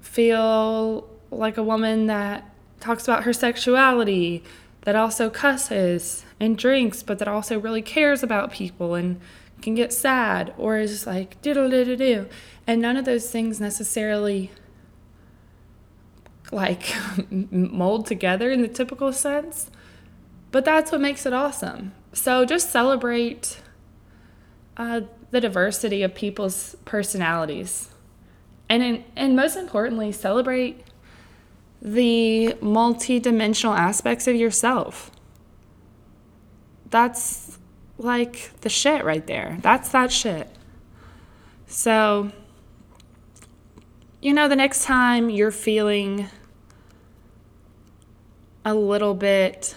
feel 0.00 1.08
like 1.30 1.56
a 1.56 1.62
woman 1.62 2.06
that 2.06 2.48
talks 2.80 3.04
about 3.04 3.24
her 3.24 3.32
sexuality, 3.32 4.42
that 4.82 4.96
also 4.96 5.30
cusses 5.30 6.24
and 6.40 6.58
drinks, 6.58 7.04
but 7.04 7.20
that 7.20 7.28
also 7.28 7.58
really 7.58 7.82
cares 7.82 8.24
about 8.24 8.50
people 8.50 8.96
and 8.96 9.20
can 9.62 9.74
get 9.74 9.92
sad 9.92 10.52
or 10.58 10.78
is 10.78 11.06
like 11.06 11.40
diddle 11.40 11.70
diddle 11.70 11.96
do. 11.96 12.28
And 12.66 12.82
none 12.82 12.96
of 12.96 13.04
those 13.04 13.30
things 13.30 13.60
necessarily 13.60 14.50
like 16.50 16.94
mold 17.30 18.06
together 18.06 18.50
in 18.50 18.62
the 18.62 18.68
typical 18.68 19.12
sense. 19.12 19.70
But 20.50 20.64
that's 20.64 20.92
what 20.92 21.00
makes 21.00 21.24
it 21.24 21.32
awesome. 21.32 21.92
So 22.12 22.44
just 22.44 22.70
celebrate 22.70 23.60
uh, 24.76 25.02
the 25.30 25.40
diversity 25.40 26.02
of 26.02 26.14
people's 26.14 26.76
personalities. 26.84 27.88
And, 28.68 28.82
in, 28.82 29.04
and 29.16 29.34
most 29.34 29.56
importantly, 29.56 30.12
celebrate 30.12 30.84
the 31.80 32.54
multi-dimensional 32.60 33.74
aspects 33.74 34.28
of 34.28 34.36
yourself. 34.36 35.10
That's 36.88 37.41
like 37.98 38.50
the 38.60 38.68
shit 38.68 39.04
right 39.04 39.26
there. 39.26 39.58
That's 39.60 39.90
that 39.90 40.12
shit. 40.12 40.48
So, 41.66 42.30
you 44.20 44.32
know, 44.32 44.48
the 44.48 44.56
next 44.56 44.84
time 44.84 45.30
you're 45.30 45.50
feeling 45.50 46.28
a 48.64 48.74
little 48.74 49.14
bit 49.14 49.76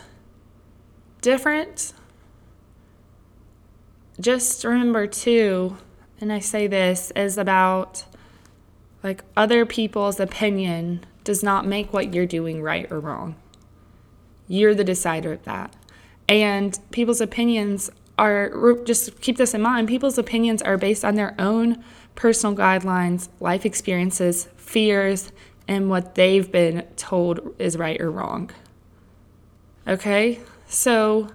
different, 1.22 1.94
just 4.20 4.64
remember 4.64 5.08
too, 5.08 5.78
and 6.22 6.32
I 6.32 6.40
say 6.40 6.68
this 6.68 7.12
is 7.16 7.38
about 7.38 8.06
like 9.04 9.24
other 9.38 9.66
people's 9.66 10.20
opinion 10.20 11.06
does 11.24 11.44
not 11.44 11.66
make 11.66 11.94
what 11.94 12.14
you're 12.14 12.26
doing 12.26 12.62
right 12.62 12.92
or 12.92 13.00
wrong. 13.00 13.36
You're 14.48 14.76
the 14.76 14.84
decider 14.84 15.34
of 15.34 15.44
that. 15.44 15.76
And 16.28 16.78
people's 16.92 17.22
opinions 17.22 17.92
are 18.18 18.78
just 18.86 19.20
keep 19.22 19.38
this 19.38 19.54
in 19.54 19.62
mind 19.62 19.88
people's 19.88 20.18
opinions 20.18 20.62
are 20.62 20.78
based 20.78 21.04
on 21.04 21.16
their 21.16 21.36
own 21.40 21.84
personal 22.16 22.56
guidelines, 22.56 23.28
life 23.40 23.66
experiences, 23.66 24.48
fears, 24.56 25.32
and 25.68 25.90
what 25.90 26.16
they've 26.16 26.52
been 26.52 26.86
told 26.96 27.54
is 27.60 27.78
right 27.78 28.00
or 28.00 28.10
wrong. 28.10 28.50
Okay? 29.88 30.40
So 30.68 31.30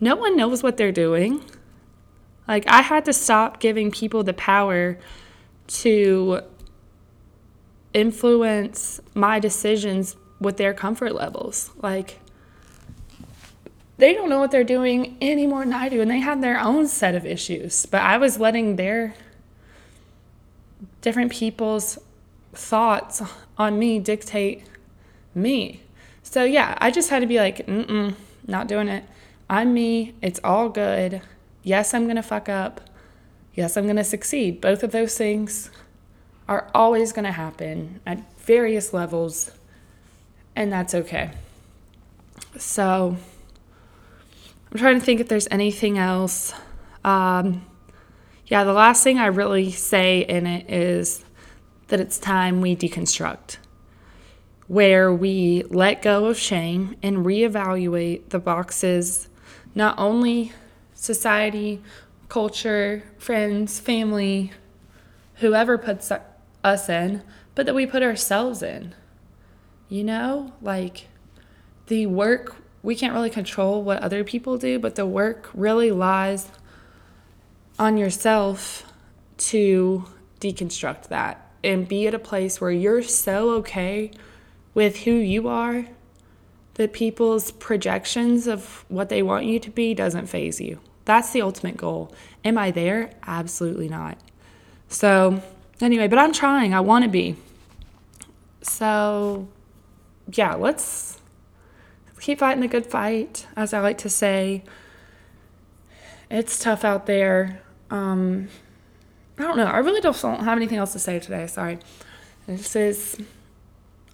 no 0.00 0.16
one 0.16 0.36
knows 0.36 0.62
what 0.62 0.76
they're 0.76 0.92
doing. 0.92 1.44
Like, 2.48 2.64
I 2.68 2.82
had 2.82 3.04
to 3.06 3.12
stop 3.12 3.60
giving 3.60 3.90
people 3.90 4.22
the 4.22 4.34
power 4.34 4.98
to 5.66 6.40
influence 7.92 9.00
my 9.14 9.38
decisions 9.38 10.16
with 10.40 10.56
their 10.56 10.74
comfort 10.74 11.14
levels. 11.14 11.70
Like, 11.80 12.20
they 13.96 14.12
don't 14.12 14.28
know 14.28 14.40
what 14.40 14.50
they're 14.50 14.64
doing 14.64 15.16
any 15.20 15.46
more 15.46 15.60
than 15.60 15.72
I 15.72 15.88
do, 15.88 16.00
and 16.00 16.10
they 16.10 16.20
have 16.20 16.40
their 16.40 16.58
own 16.58 16.88
set 16.88 17.14
of 17.14 17.24
issues. 17.24 17.86
But 17.86 18.02
I 18.02 18.18
was 18.18 18.38
letting 18.40 18.76
their 18.76 19.14
different 21.00 21.32
people's 21.32 21.98
thoughts 22.52 23.22
on 23.58 23.78
me 23.78 23.98
dictate 23.98 24.64
me. 25.34 25.82
So 26.22 26.44
yeah, 26.44 26.76
I 26.80 26.90
just 26.90 27.10
had 27.10 27.20
to 27.20 27.26
be 27.26 27.38
like, 27.38 27.66
mm 27.66 28.14
not 28.46 28.68
doing 28.68 28.88
it. 28.88 29.04
I'm 29.48 29.72
me. 29.72 30.14
It's 30.20 30.40
all 30.44 30.68
good. 30.68 31.22
Yes, 31.62 31.94
I'm 31.94 32.04
to 32.16 32.22
fuck 32.22 32.48
up. 32.48 32.80
Yes, 33.54 33.76
I'm 33.76 33.84
to 33.96 34.04
succeed. 34.04 34.60
Both 34.60 34.82
of 34.82 34.92
those 34.92 35.16
things 35.16 35.70
are 36.48 36.70
always 36.74 37.12
to 37.24 37.32
happen 37.32 38.00
at 38.04 38.22
various 38.38 38.92
levels, 38.92 39.50
and 40.54 40.72
that's 40.72 40.94
okay. 40.94 41.30
So, 42.58 43.16
I'm 44.74 44.80
trying 44.80 44.98
to 44.98 45.06
think 45.06 45.20
if 45.20 45.28
there's 45.28 45.46
anything 45.52 45.98
else. 45.98 46.52
Um, 47.04 47.64
yeah, 48.46 48.64
the 48.64 48.72
last 48.72 49.04
thing 49.04 49.20
I 49.20 49.26
really 49.26 49.70
say 49.70 50.22
in 50.22 50.48
it 50.48 50.68
is 50.68 51.24
that 51.88 52.00
it's 52.00 52.18
time 52.18 52.60
we 52.60 52.74
deconstruct 52.74 53.58
where 54.66 55.12
we 55.12 55.62
let 55.68 56.02
go 56.02 56.24
of 56.24 56.38
shame 56.38 56.96
and 57.02 57.18
reevaluate 57.18 58.30
the 58.30 58.40
boxes 58.40 59.28
not 59.76 59.96
only 59.96 60.52
society, 60.94 61.80
culture, 62.28 63.04
friends, 63.16 63.78
family, 63.78 64.50
whoever 65.36 65.78
puts 65.78 66.10
us 66.64 66.88
in, 66.88 67.22
but 67.54 67.66
that 67.66 67.74
we 67.74 67.86
put 67.86 68.02
ourselves 68.02 68.60
in. 68.62 68.92
You 69.88 70.02
know, 70.02 70.52
like 70.60 71.08
the 71.86 72.06
work 72.06 72.56
we 72.84 72.94
can't 72.94 73.14
really 73.14 73.30
control 73.30 73.82
what 73.82 74.00
other 74.02 74.22
people 74.22 74.58
do, 74.58 74.78
but 74.78 74.94
the 74.94 75.06
work 75.06 75.48
really 75.54 75.90
lies 75.90 76.48
on 77.78 77.96
yourself 77.96 78.92
to 79.38 80.04
deconstruct 80.38 81.08
that 81.08 81.50
and 81.64 81.88
be 81.88 82.06
at 82.06 82.12
a 82.12 82.18
place 82.18 82.60
where 82.60 82.70
you're 82.70 83.02
so 83.02 83.50
okay 83.52 84.10
with 84.74 84.98
who 84.98 85.12
you 85.12 85.48
are 85.48 85.86
that 86.74 86.92
people's 86.92 87.52
projections 87.52 88.46
of 88.46 88.84
what 88.88 89.08
they 89.08 89.22
want 89.22 89.46
you 89.46 89.58
to 89.58 89.70
be 89.70 89.94
doesn't 89.94 90.26
faze 90.26 90.60
you. 90.60 90.78
That's 91.06 91.30
the 91.32 91.40
ultimate 91.40 91.78
goal. 91.78 92.14
Am 92.44 92.58
I 92.58 92.70
there? 92.70 93.10
Absolutely 93.26 93.88
not. 93.88 94.18
So, 94.88 95.42
anyway, 95.80 96.08
but 96.08 96.18
I'm 96.18 96.34
trying. 96.34 96.74
I 96.74 96.80
want 96.80 97.04
to 97.04 97.10
be. 97.10 97.36
So, 98.60 99.48
yeah, 100.32 100.54
let's 100.54 101.18
keep 102.24 102.38
fighting 102.38 102.62
the 102.62 102.68
good 102.68 102.86
fight, 102.86 103.46
as 103.54 103.74
I 103.74 103.80
like 103.80 103.98
to 103.98 104.08
say. 104.08 104.64
It's 106.30 106.58
tough 106.58 106.82
out 106.82 107.04
there. 107.04 107.60
Um, 107.90 108.48
I 109.38 109.42
don't 109.42 109.58
know. 109.58 109.66
I 109.66 109.78
really 109.80 110.00
don't 110.00 110.14
have 110.16 110.56
anything 110.56 110.78
else 110.78 110.94
to 110.94 110.98
say 110.98 111.18
today. 111.18 111.46
Sorry. 111.46 111.78
This 112.46 112.74
is 112.76 113.20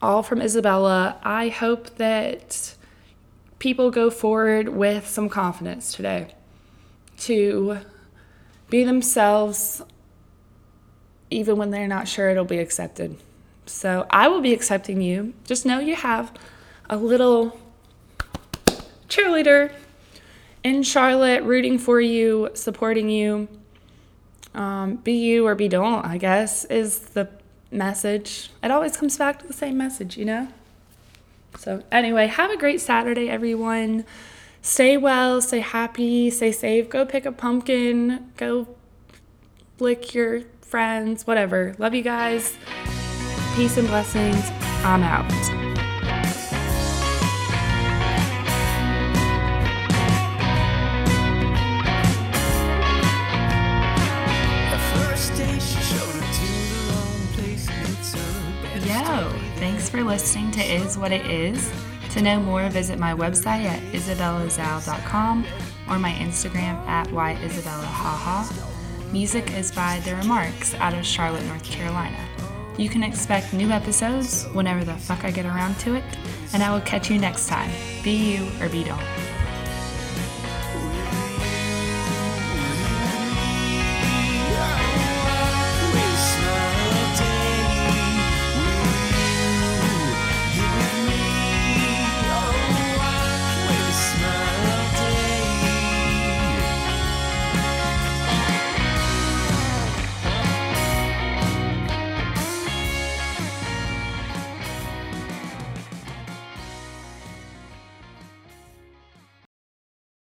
all 0.03 0.25
from 0.25 0.43
Isabella. 0.43 1.21
I 1.23 1.51
hope 1.51 1.99
that 1.99 2.75
people 3.61 3.93
go 3.93 4.11
forward 4.11 4.71
with 4.71 5.07
some 5.07 5.29
confidence 5.29 5.95
today 5.95 6.35
to 7.19 7.79
be 8.71 8.83
themselves 8.83 9.83
even 11.31 11.57
when 11.57 11.71
they're 11.71 11.87
not 11.87 12.09
sure 12.09 12.29
it'll 12.29 12.45
be 12.45 12.59
accepted. 12.59 13.17
So 13.67 14.05
I 14.11 14.27
will 14.27 14.41
be 14.41 14.53
accepting 14.53 15.01
you. 15.01 15.33
Just 15.45 15.65
know 15.65 15.79
you 15.79 15.95
have 15.95 16.33
a 16.89 16.97
little 16.97 17.57
cheerleader 19.11 19.73
in 20.65 20.83
Charlotte 20.83 21.43
rooting 21.43 21.79
for 21.79 22.01
you, 22.01 22.51
supporting 22.55 23.11
you. 23.11 23.49
Um, 24.55 24.97
be 24.97 25.13
you 25.13 25.47
or 25.47 25.55
be 25.55 25.69
don't, 25.69 26.05
I 26.05 26.19
guess, 26.19 26.65
is 26.65 27.01
the 27.01 27.29
message. 27.71 28.51
It 28.63 28.71
always 28.71 28.97
comes 28.97 29.17
back 29.17 29.39
to 29.41 29.47
the 29.47 29.53
same 29.53 29.77
message, 29.77 30.17
you 30.17 30.25
know? 30.25 30.49
So, 31.59 31.83
anyway, 31.93 32.27
have 32.27 32.51
a 32.51 32.57
great 32.57 32.81
Saturday, 32.81 33.29
everyone. 33.29 34.05
Stay 34.63 34.97
well, 34.97 35.41
stay 35.41 35.61
happy, 35.61 36.31
stay 36.31 36.53
safe. 36.53 36.89
Go 36.89 37.07
pick 37.07 37.27
a 37.27 37.33
pumpkin, 37.33 38.31
go 38.37 38.69
lick 39.79 40.15
your 40.15 40.43
friends, 40.61 41.27
whatever. 41.27 41.75
Love 41.79 41.95
you 41.95 42.03
guys. 42.03 42.57
Peace 43.57 43.77
and 43.77 43.89
blessings. 43.89 44.51
I'm 44.85 45.03
out. 45.03 45.60
Listening 60.11 60.51
to 60.51 60.61
Is 60.61 60.99
What 60.99 61.13
It 61.13 61.25
Is. 61.27 61.73
To 62.15 62.21
know 62.21 62.41
more, 62.41 62.69
visit 62.69 62.99
my 62.99 63.15
website 63.15 63.65
at 63.65 63.81
isabellazal.com 63.93 65.47
or 65.89 66.01
my 66.01 66.11
Instagram 66.11 66.85
at 66.89 67.07
whyisabellahaha. 67.11 69.13
Music 69.13 69.53
is 69.53 69.71
by 69.71 70.01
The 70.01 70.17
Remarks 70.17 70.75
out 70.75 70.95
of 70.95 71.07
Charlotte, 71.07 71.45
North 71.45 71.63
Carolina. 71.63 72.19
You 72.77 72.89
can 72.89 73.05
expect 73.05 73.53
new 73.53 73.71
episodes 73.71 74.47
whenever 74.47 74.83
the 74.83 74.95
fuck 74.95 75.25
I 75.25 75.31
get 75.31 75.47
around 75.47 75.79
to 75.81 75.95
it, 75.95 76.03
and 76.53 76.61
I 76.61 76.73
will 76.73 76.81
catch 76.81 77.09
you 77.09 77.17
next 77.17 77.47
time. 77.47 77.71
Be 78.03 78.11
you 78.11 78.49
or 78.61 78.69
be 78.69 78.83
don't. 78.83 79.30